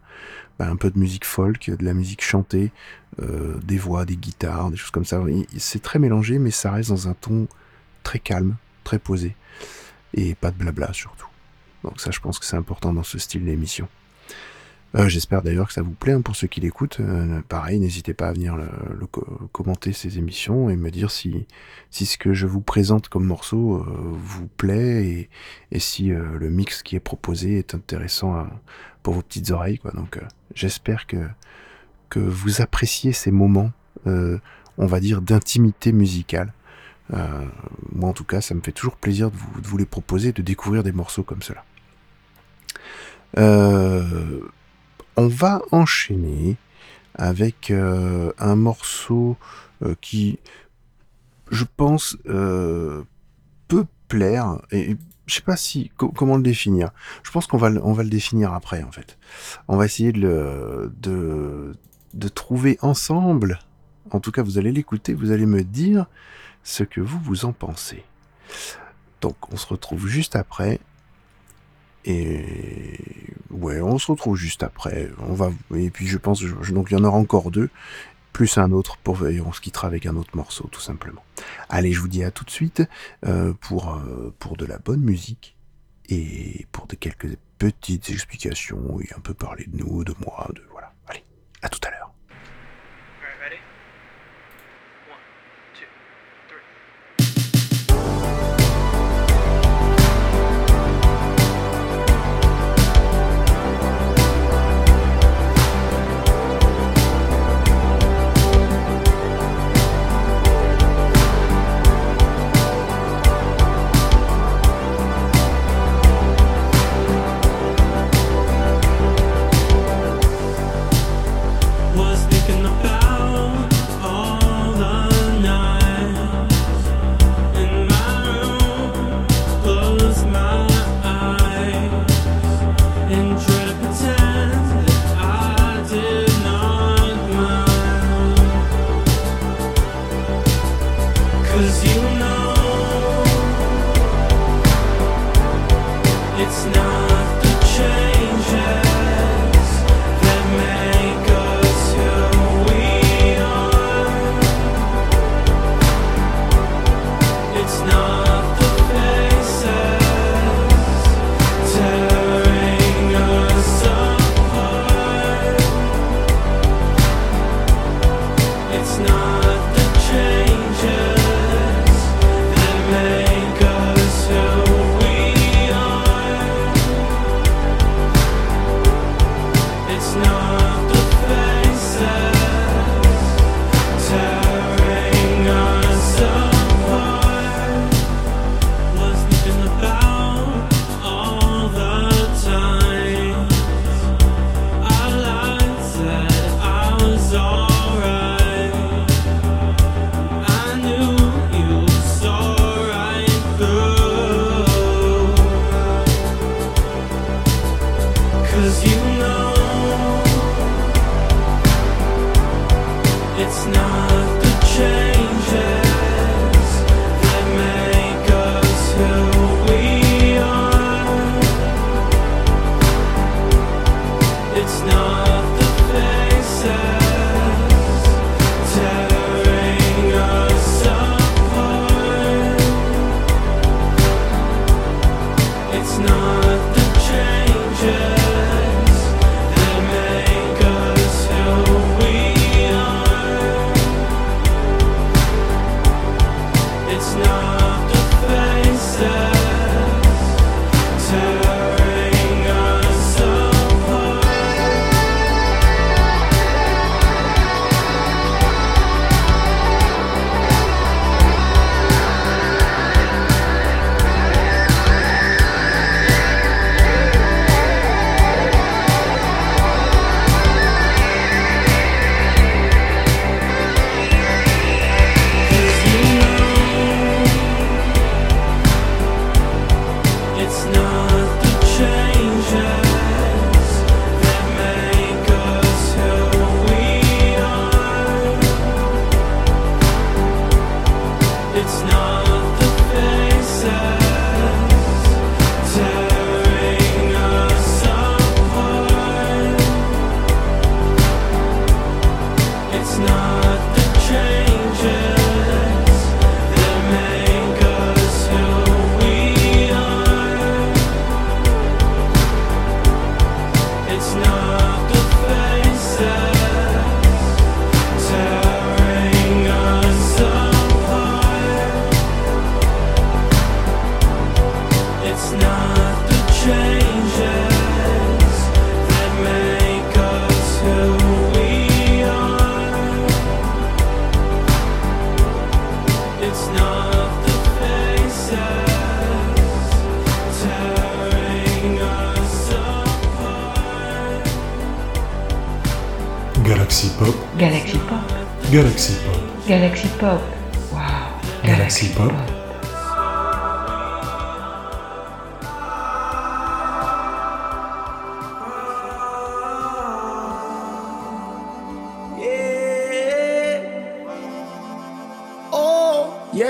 bah, 0.59 0.69
un 0.69 0.77
peu 0.77 0.91
de 0.91 0.99
musique 0.99 1.25
folk, 1.25 1.71
de 1.71 1.85
la 1.85 1.95
musique 1.95 2.23
chantée, 2.23 2.73
euh, 3.21 3.59
des 3.65 3.79
voix, 3.79 4.05
des 4.05 4.17
guitares, 4.17 4.71
des 4.71 4.77
choses 4.77 4.91
comme 4.91 5.05
ça. 5.05 5.23
C'est 5.57 5.83
très 5.83 5.99
mélangé, 5.99 6.39
mais 6.39 6.51
ça 6.51 6.73
reste 6.73 6.91
dans 6.91 7.09
un 7.09 7.15
ton 7.15 7.49
très 8.03 8.19
calme, 8.19 8.57
très 8.85 8.99
posé, 8.99 9.37
et 10.15 10.35
pas 10.35 10.51
de 10.51 10.57
blabla 10.57 10.93
surtout. 10.93 11.29
Donc 11.85 12.01
ça, 12.01 12.11
je 12.11 12.21
pense 12.21 12.39
que 12.39 12.45
c'est 12.45 12.57
important 12.57 12.93
dans 12.93 13.03
ce 13.05 13.19
style 13.19 13.45
d'émission. 13.45 13.89
Euh, 14.95 15.07
J'espère 15.09 15.43
d'ailleurs 15.43 15.67
que 15.69 15.75
ça 15.75 15.83
vous 15.83 15.93
plaît 15.93 16.13
hein, 16.13 16.23
pour 16.23 16.35
ceux 16.35 16.47
qui 16.47 16.61
l'écoutent. 16.61 17.01
Euh, 17.01 17.41
pareil, 17.49 17.79
n'hésitez 17.79 18.15
pas 18.15 18.29
à 18.29 18.33
venir 18.33 18.57
le, 18.57 18.69
le 18.99 19.07
co- 19.07 19.49
commenter 19.53 19.93
ces 19.93 20.17
émissions 20.17 20.71
et 20.71 20.77
me 20.77 20.91
dire 20.91 21.11
si, 21.11 21.47
si 21.91 22.07
ce 22.07 22.17
que 22.17 22.33
je 22.33 22.47
vous 22.47 22.63
présente 22.63 23.09
comme 23.11 23.25
morceau 23.25 23.77
euh, 23.77 23.85
vous 24.15 24.47
plaît 24.47 25.29
et, 25.73 25.79
si 25.79 26.09
le 26.09 26.49
mix 26.51 26.83
qui 26.83 26.97
est 26.97 27.01
proposé 27.01 27.59
est 27.59 27.75
intéressant 27.75 28.47
pour 29.03 29.15
vos 29.15 29.23
petites 29.23 29.51
oreilles. 29.51 29.79
Quoi. 29.79 29.91
Donc 29.93 30.19
j'espère 30.55 31.07
que, 31.07 31.29
que 32.09 32.19
vous 32.19 32.63
appréciez 32.63 33.13
ces 33.13 33.31
moments, 33.31 33.71
on 34.07 34.87
va 34.87 35.01
dire, 35.01 35.21
d'intimité 35.21 35.93
musicale. 35.93 36.53
Moi 37.13 38.09
en 38.09 38.13
tout 38.15 38.25
cas, 38.25 38.41
ça 38.41 38.55
me 38.55 38.61
fait 38.61 38.73
toujours 38.73 38.97
plaisir 38.97 39.31
de 39.31 39.37
vous, 39.37 39.61
de 39.61 39.67
vous 39.67 39.77
les 39.77 39.87
proposer, 39.87 40.33
de 40.33 40.43
découvrir 40.43 40.83
des 40.83 40.93
morceaux 40.93 41.23
comme 41.23 41.43
cela. 41.43 41.65
On 45.19 45.27
va 45.27 45.61
enchaîner 45.73 46.57
avec 47.15 47.71
euh, 47.73 48.33
un 48.39 48.55
morceau 48.55 49.37
euh, 49.83 49.95
qui, 50.01 50.39
je 51.51 51.65
pense, 51.77 52.17
euh, 52.29 53.03
peut 53.67 53.85
plaire. 54.07 54.61
Et 54.71 54.97
je 55.27 55.35
sais 55.35 55.43
pas 55.43 55.57
si 55.57 55.91
co- 55.97 56.11
comment 56.11 56.37
le 56.37 56.43
définir. 56.43 56.91
Je 57.25 57.31
pense 57.33 57.47
qu'on 57.49 57.59
va 57.59 57.69
le- 57.69 58.05
définir 58.05 58.55
après 58.55 58.83
en 58.85 58.93
fait. 58.93 59.19
On 59.67 59.77
va 59.77 59.85
essayer 59.87 60.13
de 60.13 60.91
de 62.15 62.29
trouver 62.29 62.79
ensemble. 62.81 63.59
En 64.11 64.21
tout 64.21 64.33
cas, 64.33 64.43
vous 64.43 64.57
allez 64.57 64.73
l'écouter, 64.73 65.13
vous 65.15 65.33
allez 65.33 65.45
me 65.47 65.63
dire 65.63 66.07
ce 66.63 66.83
que 66.85 67.01
vous 67.01 67.19
vous 67.19 67.45
en 67.45 67.53
pensez. 67.53 68.03
Donc, 69.21 69.53
on 69.53 69.57
se 69.57 69.67
retrouve 69.67 70.07
juste 70.07 70.37
après. 70.37 70.81
Et 72.09 72.45
ouais, 73.51 73.81
on 73.83 73.99
se 73.99 74.11
retrouve 74.11 74.37
juste 74.37 74.63
après. 74.63 75.11
On 75.21 75.35
va 75.35 75.51
et 75.77 75.91
puis 75.91 76.07
je 76.07 76.17
pense 76.19 76.41
je- 76.43 76.73
donc 76.73 76.91
il 76.91 76.95
y 76.97 77.01
en 77.01 77.05
aura 77.05 77.19
encore 77.19 77.51
deux, 77.51 77.69
plus 78.33 78.57
un 78.59 78.73
autre 78.73 78.97
pour 78.97 79.27
et 79.27 79.41
on 79.41 79.53
se 79.53 79.61
quittera 79.61 79.87
avec 79.87 80.07
un 80.07 80.17
autre 80.17 80.35
morceau 80.35 80.69
tout 80.73 80.81
simplement. 80.81 81.23
Allez, 81.69 81.93
je 81.93 82.01
vous 82.01 82.09
dis 82.09 82.25
à 82.25 82.31
tout 82.31 82.45
de 82.45 82.51
suite 82.51 82.83
euh, 83.27 83.53
pour 83.61 83.95
euh, 83.95 84.35
pour 84.39 84.57
de 84.57 84.65
la 84.65 84.79
bonne 84.79 85.03
musique 85.03 85.57
et 86.09 86.67
pour 86.73 86.87
de 86.87 86.97
quelques 86.97 87.37
petites 87.59 88.09
explications 88.11 88.99
et 89.01 89.09
un 89.17 89.21
peu 89.21 89.35
parler 89.35 89.67
de 89.67 89.77
nous, 89.77 90.03
de 90.05 90.15
moi, 90.25 90.49
de 90.55 90.63
voilà. 90.71 90.93
Allez, 91.09 91.25
à 91.61 91.69
tout 91.69 91.81
à 91.87 91.91
l'heure. 91.91 91.98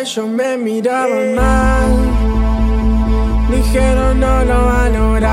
Ellos 0.08 0.26
me 0.26 0.56
miraban 0.56 1.34
mal. 1.34 1.90
Dijeron 3.50 4.18
no 4.18 4.44
lo 4.44 4.64
va 4.64 4.84
a 4.84 4.88
lograr. 4.88 5.28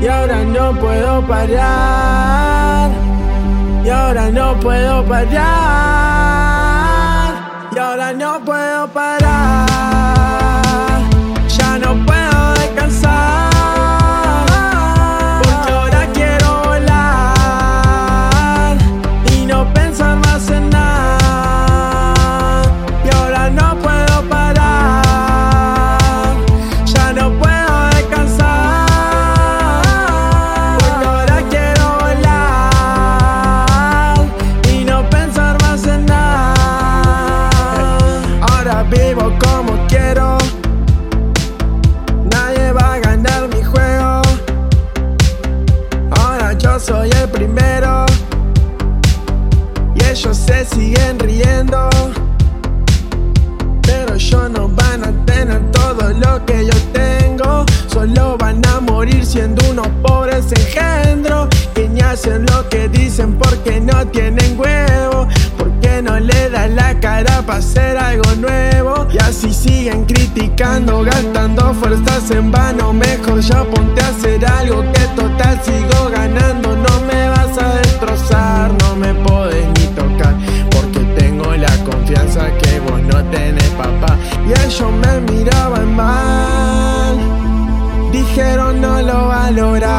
Y 0.00 0.06
ahora 0.06 0.44
no 0.44 0.78
puedo 0.78 1.26
parar. 1.26 2.90
Y 3.84 3.88
ahora 3.88 4.30
no 4.30 4.54
puedo 4.60 5.04
parar. 5.04 6.23
Soy 46.84 47.08
el 47.22 47.28
primero. 47.30 48.04
Y 49.94 50.04
ellos 50.04 50.36
se 50.36 50.64
siguen 50.66 51.18
riendo. 51.18 51.88
Pero 53.82 54.14
ellos 54.14 54.50
no 54.50 54.68
van 54.68 55.04
a 55.04 55.24
tener 55.24 55.70
todo 55.70 56.10
lo 56.12 56.44
que 56.44 56.66
yo 56.66 56.78
tengo. 56.92 57.64
Solo 57.86 58.36
van 58.36 58.60
a 58.66 58.80
morir 58.80 59.24
siendo 59.24 59.66
unos 59.70 59.88
pobres 60.02 60.52
engendros. 60.52 61.48
Que 61.74 61.88
ni 61.88 62.00
hacen 62.00 62.44
lo 62.46 62.68
que 62.68 62.88
dicen 62.88 63.38
porque 63.38 63.80
no 63.80 64.06
tienen 64.08 64.58
huevo. 64.58 65.26
Le 66.24 66.48
dan 66.48 66.74
la 66.74 66.98
cara 67.00 67.42
para 67.46 67.58
hacer 67.58 67.98
algo 67.98 68.34
nuevo. 68.36 69.06
Y 69.12 69.18
así 69.18 69.52
siguen 69.52 70.06
criticando, 70.06 71.02
gastando 71.02 71.74
fuerzas 71.74 72.30
en 72.30 72.50
vano. 72.50 72.94
Mejor 72.94 73.40
ya 73.40 73.62
ponte 73.64 74.00
a 74.00 74.08
hacer 74.08 74.46
algo 74.46 74.82
que 74.92 75.00
total 75.16 75.60
sigo 75.62 76.08
ganando. 76.10 76.76
No 76.76 77.00
me 77.06 77.28
vas 77.28 77.58
a 77.58 77.76
destrozar, 77.76 78.72
no 78.80 78.96
me 78.96 79.12
podés 79.14 79.66
ni 79.66 79.86
tocar. 79.88 80.34
Porque 80.70 81.00
tengo 81.18 81.54
la 81.54 81.76
confianza 81.84 82.46
que 82.62 82.80
vos 82.80 83.02
no 83.02 83.22
tenés, 83.24 83.68
papá. 83.70 84.16
Y 84.46 84.52
ellos 84.52 84.92
me 85.02 85.20
miraban 85.30 85.94
mal. 85.94 87.18
Dijeron 88.12 88.80
no 88.80 89.02
lo 89.02 89.28
va 89.28 89.46
a 89.46 89.50
lograr. 89.50 89.94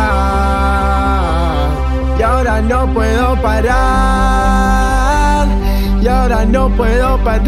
Y 2.17 2.21
ahora 2.23 2.61
no 2.61 2.91
puedo 2.93 3.39
parar. 3.43 4.94
Y 6.05 6.07
ahora 6.07 6.45
no 6.45 6.69
puedo 6.69 7.17
parar. 7.23 7.41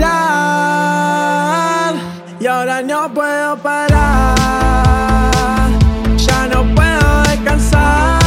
Y 2.39 2.47
ahora 2.47 2.81
no 2.81 3.13
puedo 3.13 3.55
parar. 3.57 4.35
Ya 6.17 6.47
no 6.47 6.63
puedo 6.73 7.21
descansar. 7.29 8.26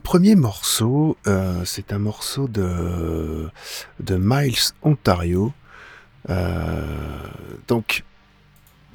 Premier 0.00 0.34
morceau, 0.34 1.16
euh, 1.26 1.64
c'est 1.64 1.92
un 1.92 1.98
morceau 1.98 2.48
de, 2.48 3.48
de 4.00 4.16
Miles 4.16 4.72
Ontario. 4.82 5.52
Euh, 6.28 6.84
donc, 7.68 8.04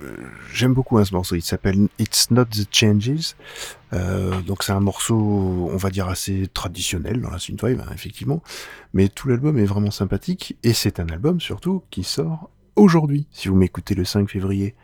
euh, 0.01 0.15
j'aime 0.53 0.73
beaucoup 0.73 0.97
hein, 0.97 1.05
ce 1.05 1.13
morceau. 1.13 1.35
Il 1.35 1.41
s'appelle 1.41 1.87
It's 1.99 2.31
Not 2.31 2.45
the 2.45 2.67
Changes. 2.71 3.35
Donc, 4.45 4.63
c'est 4.63 4.73
un 4.73 4.81
morceau, 4.81 5.69
on 5.71 5.77
va 5.77 5.89
dire, 5.89 6.09
assez 6.09 6.49
traditionnel 6.53 7.21
dans 7.21 7.29
la 7.29 7.39
synthwave, 7.39 7.79
hein, 7.79 7.91
effectivement. 7.93 8.43
Mais 8.93 9.07
tout 9.07 9.29
l'album 9.29 9.57
est 9.57 9.65
vraiment 9.65 9.91
sympathique. 9.91 10.57
Et 10.63 10.73
c'est 10.73 10.99
un 10.99 11.07
album, 11.07 11.39
surtout, 11.39 11.83
qui 11.91 12.03
sort 12.03 12.49
aujourd'hui, 12.75 13.25
si 13.31 13.47
vous 13.47 13.55
m'écoutez 13.55 13.95
le 13.95 14.03
5 14.03 14.29
février. 14.29 14.75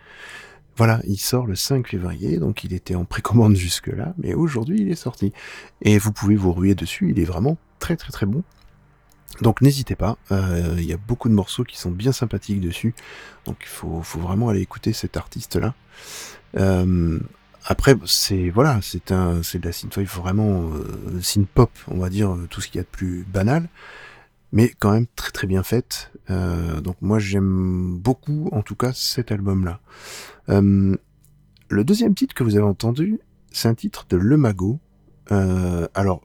Voilà, 0.82 1.00
il 1.04 1.20
sort 1.20 1.46
le 1.46 1.54
5 1.54 1.90
février, 1.90 2.40
donc 2.40 2.64
il 2.64 2.74
était 2.74 2.96
en 2.96 3.06
précommande 3.06 3.56
jusque-là, 3.68 4.16
mais 4.18 4.34
aujourd'hui 4.34 4.82
il 4.82 4.90
est 4.90 4.96
sorti. 4.96 5.32
Et 5.84 6.00
vous 6.00 6.12
pouvez 6.12 6.36
vous 6.36 6.52
ruer 6.52 6.74
dessus, 6.74 7.12
il 7.12 7.20
est 7.20 7.24
vraiment 7.24 7.60
très 7.78 7.96
très 7.96 8.12
très 8.12 8.26
bon. 8.26 8.42
Donc 9.42 9.62
n'hésitez 9.62 9.96
pas, 9.96 10.18
euh, 10.32 10.74
il 10.80 10.86
y 10.86 10.92
a 10.92 10.98
beaucoup 10.98 11.30
de 11.30 11.36
morceaux 11.36 11.64
qui 11.64 11.78
sont 11.78 11.92
bien 11.92 12.12
sympathiques 12.12 12.62
dessus, 12.62 12.96
donc 13.46 13.58
il 13.62 13.68
faut, 13.68 14.02
vraiment 14.18 14.50
aller 14.50 14.62
écouter 14.62 14.92
cet 14.92 15.18
artiste-là. 15.18 15.76
Euh, 16.58 17.20
après, 17.66 17.96
c'est 18.06 18.50
voilà, 18.50 18.80
c'est 18.82 19.12
un, 19.12 19.44
c'est 19.44 19.60
de 19.60 19.68
la 19.68 19.72
synthwave 19.72 20.08
vraiment 20.08 20.72
euh, 20.74 21.22
synth-pop, 21.22 21.70
on 21.90 22.00
va 22.00 22.10
dire 22.10 22.34
euh, 22.34 22.48
tout 22.50 22.60
ce 22.60 22.68
qu'il 22.68 22.78
y 22.78 22.80
a 22.80 22.84
de 22.84 22.88
plus 22.88 23.24
banal, 23.32 23.70
mais 24.52 24.70
quand 24.80 24.92
même 24.92 25.08
très 25.16 25.32
très 25.32 25.48
bien 25.48 25.64
faite. 25.64 26.12
Euh, 26.30 26.82
donc 26.82 26.98
moi 27.02 27.20
j'aime 27.20 27.98
beaucoup, 27.98 28.50
en 28.52 28.62
tout 28.62 28.76
cas, 28.76 28.92
cet 28.94 29.32
album-là. 29.32 29.80
Euh, 30.50 30.96
le 31.70 31.84
deuxième 31.84 32.16
titre 32.16 32.34
que 32.34 32.44
vous 32.44 32.56
avez 32.56 32.66
entendu, 32.66 33.20
c'est 33.52 33.68
un 33.68 33.76
titre 33.76 34.06
de 34.10 34.18
Le 34.18 34.38
Mago. 34.38 34.80
Euh, 35.32 35.88
alors, 35.94 36.22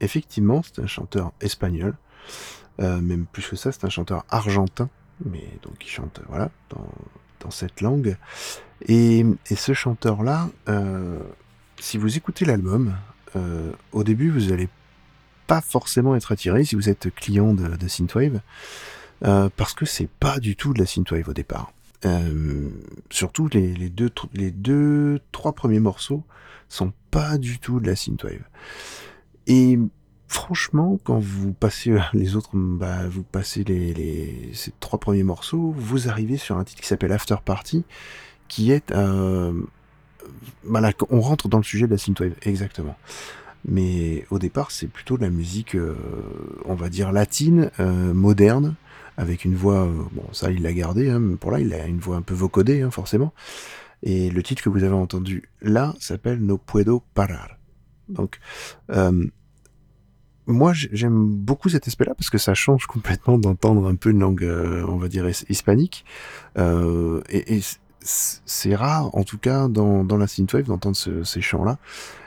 effectivement, 0.00 0.62
c'est 0.62 0.82
un 0.82 0.86
chanteur 0.86 1.32
espagnol. 1.40 1.96
Euh, 2.80 3.00
même 3.00 3.26
plus 3.26 3.46
que 3.46 3.56
ça, 3.56 3.70
c'est 3.72 3.84
un 3.84 3.88
chanteur 3.90 4.24
argentin. 4.28 4.88
Mais 5.24 5.46
donc, 5.62 5.84
il 5.84 5.88
chante, 5.88 6.20
voilà, 6.28 6.50
dans, 6.70 6.88
dans 7.40 7.50
cette 7.50 7.80
langue. 7.80 8.16
Et, 8.86 9.24
et 9.50 9.56
ce 9.56 9.72
chanteur-là, 9.72 10.48
euh, 10.68 11.20
si 11.80 11.98
vous 11.98 12.16
écoutez 12.16 12.44
l'album, 12.44 12.96
au 13.92 14.02
début, 14.02 14.30
vous 14.30 14.50
allez 14.50 14.68
pas 15.48 15.60
forcément 15.60 16.14
être 16.14 16.30
attiré 16.30 16.64
si 16.64 16.76
vous 16.76 16.88
êtes 16.88 17.12
client 17.12 17.54
de, 17.54 17.76
de 17.76 17.88
Synthwave. 17.88 18.40
Euh, 19.24 19.48
parce 19.56 19.74
que 19.74 19.84
c'est 19.84 20.08
pas 20.08 20.38
du 20.38 20.54
tout 20.54 20.72
de 20.72 20.78
la 20.78 20.86
synthwave 20.86 21.28
au 21.28 21.32
départ. 21.32 21.72
Euh, 22.04 22.68
surtout 23.10 23.48
les, 23.52 23.74
les 23.74 23.88
deux, 23.88 24.10
les 24.32 24.52
deux, 24.52 25.20
trois 25.32 25.52
premiers 25.52 25.80
morceaux 25.80 26.22
sont 26.68 26.92
pas 27.10 27.36
du 27.38 27.58
tout 27.58 27.80
de 27.80 27.88
la 27.88 27.96
synthwave. 27.96 28.44
Et 29.48 29.76
franchement, 30.28 31.00
quand 31.02 31.18
vous 31.18 31.52
passez 31.52 31.90
euh, 31.90 32.00
les 32.12 32.36
autres, 32.36 32.50
bah, 32.54 33.08
vous 33.08 33.24
passez 33.24 33.64
les, 33.64 33.92
les, 33.92 34.50
ces 34.54 34.72
trois 34.78 35.00
premiers 35.00 35.24
morceaux, 35.24 35.74
vous 35.76 36.08
arrivez 36.08 36.36
sur 36.36 36.56
un 36.56 36.62
titre 36.62 36.80
qui 36.80 36.86
s'appelle 36.86 37.10
After 37.10 37.36
Party, 37.44 37.82
qui 38.46 38.70
est, 38.70 38.92
euh, 38.92 39.52
voilà, 40.62 40.92
on 41.10 41.20
rentre 41.20 41.48
dans 41.48 41.58
le 41.58 41.64
sujet 41.64 41.86
de 41.86 41.92
la 41.92 41.98
synthwave, 41.98 42.34
exactement. 42.42 42.96
Mais 43.66 44.24
au 44.30 44.38
départ, 44.38 44.70
c'est 44.70 44.86
plutôt 44.86 45.16
de 45.16 45.22
la 45.22 45.30
musique, 45.30 45.74
euh, 45.74 45.94
on 46.64 46.74
va 46.74 46.88
dire 46.88 47.12
latine, 47.12 47.70
euh, 47.80 48.14
moderne, 48.14 48.74
avec 49.16 49.44
une 49.44 49.56
voix, 49.56 49.84
euh, 49.84 49.92
bon, 50.12 50.22
ça 50.32 50.50
il 50.50 50.62
l'a 50.62 50.72
gardé, 50.72 51.10
hein, 51.10 51.18
mais 51.18 51.36
pour 51.36 51.50
là, 51.50 51.60
il 51.60 51.72
a 51.74 51.86
une 51.86 51.98
voix 51.98 52.16
un 52.16 52.22
peu 52.22 52.34
vocodée, 52.34 52.82
hein, 52.82 52.90
forcément. 52.90 53.32
Et 54.04 54.30
le 54.30 54.42
titre 54.44 54.62
que 54.62 54.68
vous 54.68 54.84
avez 54.84 54.94
entendu 54.94 55.48
là 55.60 55.94
s'appelle 55.98 56.38
No 56.40 56.56
Puedo 56.56 57.02
Parar. 57.14 57.58
Donc, 58.08 58.38
moi, 60.46 60.72
j'ai- 60.72 60.88
j'aime 60.92 61.26
beaucoup 61.26 61.68
cet 61.68 61.88
aspect-là 61.88 62.14
parce 62.14 62.30
que 62.30 62.38
ça 62.38 62.54
change 62.54 62.86
complètement 62.86 63.36
d'entendre 63.38 63.86
un 63.86 63.96
peu 63.96 64.10
une 64.10 64.20
langue, 64.20 64.48
on 64.88 64.96
va 64.96 65.08
dire, 65.08 65.28
his- 65.28 65.44
hispanique. 65.50 66.04
Et 66.56 67.60
c'est 68.08 68.74
rare, 68.74 69.14
en 69.14 69.24
tout 69.24 69.38
cas, 69.38 69.68
dans, 69.68 70.04
dans 70.04 70.16
la 70.16 70.26
synthwave, 70.26 70.64
d'entendre 70.66 70.96
ce- 70.96 71.24
ces 71.24 71.40
chants-là. 71.40 71.78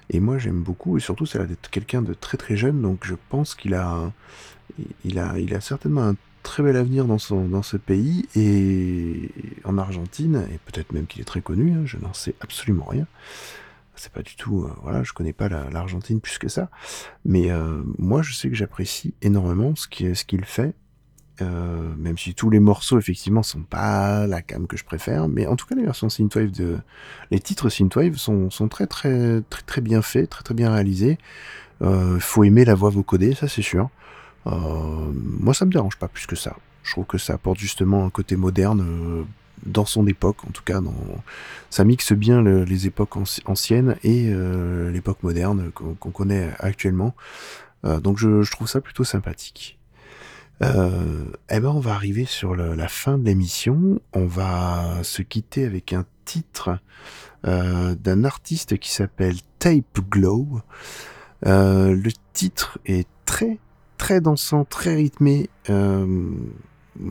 Et 0.10 0.20
moi, 0.20 0.38
j'aime 0.38 0.62
beaucoup, 0.62 0.98
et 0.98 1.00
surtout, 1.00 1.26
c'est 1.26 1.46
d'être 1.48 1.70
quelqu'un 1.70 2.02
de 2.02 2.14
très 2.14 2.38
très 2.38 2.56
jeune, 2.58 2.82
donc 2.82 3.06
je 3.06 3.16
pense 3.30 3.56
qu'il 3.56 3.74
a, 3.74 4.12
il 5.06 5.20
a, 5.20 5.38
il 5.40 5.54
a 5.56 5.62
certainement 5.62 6.04
un 6.10 6.16
très 6.44 6.64
bel 6.64 6.76
avenir 6.76 7.06
dans 7.06 7.18
son, 7.20 7.46
dans 7.48 7.62
ce 7.62 7.78
pays 7.78 8.28
et 8.36 9.30
en 9.64 9.78
Argentine, 9.78 10.46
et 10.52 10.58
peut-être 10.66 10.92
même 10.92 11.06
qu'il 11.08 11.22
est 11.22 11.26
très 11.26 11.42
connu. 11.42 11.72
hein, 11.74 11.82
je 11.86 11.98
n'en 11.98 12.14
sais 12.14 12.36
absolument 12.42 12.86
rien. 12.86 13.08
C'est 13.96 14.12
pas 14.12 14.24
du 14.24 14.36
tout, 14.36 14.64
euh, 14.64 14.72
voilà, 14.82 15.04
je 15.04 15.14
connais 15.14 15.34
pas 15.34 15.48
la- 15.50 15.70
l'Argentine 15.70 16.20
plus 16.22 16.38
que 16.40 16.48
ça, 16.48 16.70
mais 17.26 17.52
euh, 17.52 17.84
moi, 18.00 18.22
je 18.24 18.34
sais 18.34 18.50
que 18.50 18.56
j'apprécie 18.56 19.14
énormément 19.22 19.76
ce 19.76 19.88
qu'il 19.88 20.46
fait. 20.46 20.74
Euh, 21.42 21.94
même 21.98 22.18
si 22.18 22.36
tous 22.36 22.50
les 22.52 22.60
morceaux 22.60 23.00
effectivement 23.00 23.42
sont 23.42 23.64
pas 23.64 24.28
la 24.28 24.42
cam 24.44 24.68
que 24.68 24.78
je 24.78 24.84
préfère, 24.84 25.28
mais 25.28 25.48
en 25.48 25.56
tout 25.56 25.66
cas 25.66 25.76
les 25.76 25.84
versions 25.84 26.08
synthwave 26.10 26.52
de 26.52 26.78
les 27.32 27.40
titres 27.40 27.70
synthwave 27.70 28.16
sont, 28.18 28.52
sont 28.52 28.68
très 28.68 28.86
très 28.86 29.42
très 29.50 29.64
très 29.64 29.82
bien 29.82 30.02
faits, 30.04 30.30
très 30.30 30.44
très 30.44 30.54
bien 30.54 30.72
réalisés. 30.72 31.18
Euh, 31.82 32.20
faut 32.20 32.44
aimer 32.44 32.64
la 32.64 32.76
voix 32.76 32.92
vocodée, 32.92 33.34
ça 33.34 33.48
c'est 33.48 33.64
sûr. 33.64 33.90
Euh, 34.46 34.52
moi 35.40 35.54
ça 35.54 35.66
me 35.66 35.72
dérange 35.72 35.98
pas 35.98 36.08
plus 36.08 36.28
que 36.28 36.36
ça. 36.36 36.56
Je 36.84 36.92
trouve 36.92 37.06
que 37.06 37.18
ça 37.18 37.34
apporte 37.34 37.58
justement 37.60 38.06
un 38.06 38.10
côté 38.12 38.36
moderne 38.36 38.82
euh, 38.82 39.24
dans 39.66 39.86
son 39.86 40.06
époque, 40.08 40.38
en 40.48 40.52
tout 40.52 40.64
cas 40.64 40.80
dans 40.82 40.94
ça 41.70 41.84
mixe 41.84 42.14
bien 42.14 42.42
le- 42.42 42.66
les 42.66 42.86
époques 42.88 43.16
anci- 43.16 43.42
anciennes 43.46 43.96
et 44.04 44.32
l'époque 44.92 45.24
moderne 45.24 45.72
qu'on 45.72 46.12
connaît 46.12 46.50
actuellement. 46.60 47.16
Donc 47.84 48.18
je 48.20 48.50
trouve 48.52 48.68
ça 48.68 48.82
plutôt 48.82 49.04
sympathique. 49.04 49.78
Euh, 50.64 51.26
eh 51.50 51.60
ben, 51.60 51.70
on 51.70 51.80
va 51.80 51.94
arriver 51.94 52.26
sur 52.26 52.56
la 52.56 52.88
fin 52.88 53.18
de 53.18 53.26
l'émission. 53.26 54.00
On 54.14 54.26
va 54.26 55.04
se 55.04 55.22
quitter 55.22 55.66
avec 55.66 55.94
un 55.94 56.06
titre 56.26 56.78
euh, 57.48 57.96
d'un 57.96 58.24
artiste 58.24 58.78
qui 58.78 58.92
s'appelle 58.92 59.36
Tape 59.60 60.00
Glow. 60.10 60.62
Euh, 61.48 61.96
le 61.96 62.12
titre 62.34 62.78
est 62.86 63.08
très 63.26 63.58
très 63.98 64.22
dansant, 64.22 64.64
très 64.64 64.96
rythmé. 64.96 65.50
Euh, 65.70 66.30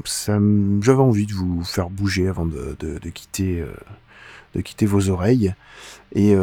j'avais 0.07 1.03
envie 1.03 1.27
de 1.27 1.33
vous 1.33 1.65
faire 1.65 1.91
bouger 1.91 2.29
avant 2.29 2.47
de, 2.47 2.77
quitter 3.13 4.87
vos 4.87 5.09
oreilles. 5.09 5.55
Et 6.13 6.35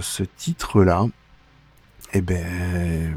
ce 0.00 0.22
titre-là, 0.36 1.06
eh 2.12 2.20
ben, 2.20 3.14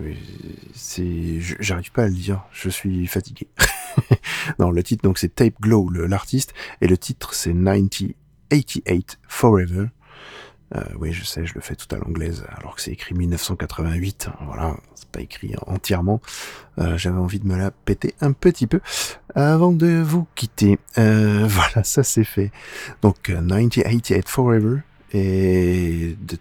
c'est, 0.74 1.40
je- 1.40 1.56
j'arrive 1.60 1.92
pas 1.92 2.04
à 2.04 2.08
le 2.08 2.14
dire. 2.14 2.44
Je 2.52 2.70
suis 2.70 3.08
fatigué. 3.08 3.48
non, 4.60 4.72
le 4.72 4.84
titre, 4.84 5.04
donc 5.04 5.18
c'est 5.18 5.34
Tape 5.36 5.60
Glow, 5.62 5.90
l'artiste, 5.90 6.54
et 6.82 6.88
le 6.88 6.98
titre 6.98 7.34
c'est 7.34 7.54
1988 7.54 9.20
Forever. 9.28 9.88
Euh, 10.76 10.82
oui, 11.00 11.14
je 11.14 11.24
sais, 11.24 11.46
je 11.46 11.54
le 11.54 11.62
fais 11.62 11.76
tout 11.76 11.94
à 11.94 12.00
l'anglaise, 12.00 12.46
alors 12.58 12.76
que 12.76 12.82
c'est 12.82 12.92
écrit 12.92 13.14
1988. 13.14 14.30
Voilà, 14.46 14.76
c'est 14.96 15.08
pas 15.10 15.22
écrit 15.22 15.54
entièrement. 15.68 16.20
Euh, 16.80 16.98
J'avais 16.98 17.20
envie 17.20 17.40
de 17.40 17.46
me 17.48 17.56
la 17.56 17.70
péter 17.70 18.16
un 18.22 18.32
petit 18.32 18.66
peu 18.66 18.80
avant 19.36 19.72
de 19.72 20.02
vous 20.02 20.26
quitter. 20.34 20.80
Euh, 20.98 21.46
voilà, 21.48 21.84
ça 21.84 22.02
c'est 22.04 22.24
fait. 22.24 22.52
Donc, 23.04 23.30
euh, 23.30 23.40
1988 23.40 24.28
Forever 24.28 24.78
et 25.14 26.18
de. 26.22 26.38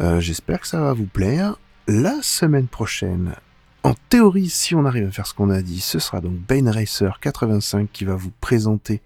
Euh, 0.00 0.20
J'espère 0.20 0.60
que 0.60 0.66
ça 0.66 0.80
va 0.80 0.92
vous 0.92 1.06
plaire. 1.06 1.58
La 1.86 2.16
semaine 2.22 2.66
prochaine, 2.66 3.34
en 3.82 3.94
théorie, 4.08 4.48
si 4.48 4.74
on 4.74 4.84
arrive 4.84 5.08
à 5.08 5.10
faire 5.10 5.26
ce 5.26 5.34
qu'on 5.34 5.50
a 5.50 5.62
dit, 5.62 5.80
ce 5.80 5.98
sera 5.98 6.20
donc 6.20 6.34
Bane 6.34 6.68
Racer 6.68 7.20
85 7.20 7.88
qui 7.92 8.04
va 8.04 8.14
vous 8.14 8.32
présenter 8.40 9.00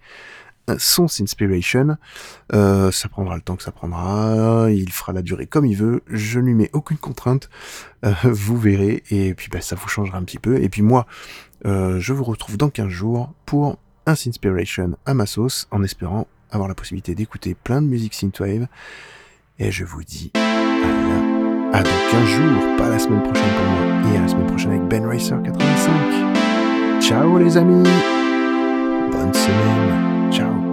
euh, 0.69 0.75
son 0.79 1.05
Inspiration. 1.05 1.97
Euh, 2.53 2.91
ça 2.91 3.09
prendra 3.09 3.35
le 3.35 3.41
temps 3.41 3.55
que 3.55 3.63
ça 3.63 3.71
prendra. 3.71 4.67
Il 4.71 4.91
fera 4.91 5.13
la 5.13 5.21
durée 5.21 5.45
comme 5.45 5.65
il 5.65 5.75
veut. 5.75 6.03
Je 6.07 6.39
ne 6.39 6.45
lui 6.45 6.53
mets 6.53 6.69
aucune 6.73 6.97
contrainte. 6.97 7.49
Euh, 8.05 8.13
vous 8.23 8.57
verrez. 8.57 9.03
Et 9.09 9.33
puis, 9.33 9.49
bah, 9.49 9.61
ça 9.61 9.75
vous 9.75 9.87
changera 9.87 10.17
un 10.17 10.23
petit 10.23 10.39
peu. 10.39 10.61
Et 10.61 10.69
puis, 10.69 10.81
moi, 10.81 11.05
je 11.65 12.11
vous 12.11 12.23
retrouve 12.23 12.57
dans 12.57 12.69
15 12.69 12.89
jours 12.89 13.33
pour 13.45 13.77
un 14.05 14.13
Inspiration 14.13 14.97
à 15.05 15.13
ma 15.13 15.25
sauce, 15.25 15.67
en 15.71 15.81
espérant 15.83 16.27
avoir 16.53 16.69
la 16.69 16.75
possibilité 16.75 17.15
d'écouter 17.15 17.55
plein 17.55 17.81
de 17.81 17.87
musique 17.87 18.13
synthwave. 18.13 18.67
Et 19.59 19.71
je 19.71 19.83
vous 19.83 20.03
dis 20.03 20.31
à, 20.35 20.39
la- 20.39 21.79
à 21.79 21.83
dans 21.83 21.89
15 22.11 22.27
jours, 22.29 22.75
pas 22.77 22.89
la 22.89 22.99
semaine 22.99 23.21
prochaine 23.23 23.43
pour 23.55 23.65
moi, 23.65 24.13
et 24.13 24.17
à 24.17 24.21
la 24.21 24.27
semaine 24.27 24.47
prochaine 24.47 24.71
avec 24.71 24.87
Ben 24.87 25.05
Racer 25.05 25.41
85. 25.43 27.01
Ciao 27.01 27.37
les 27.37 27.57
amis 27.57 27.83
Bonne 29.11 29.33
semaine 29.33 30.31
Ciao 30.31 30.72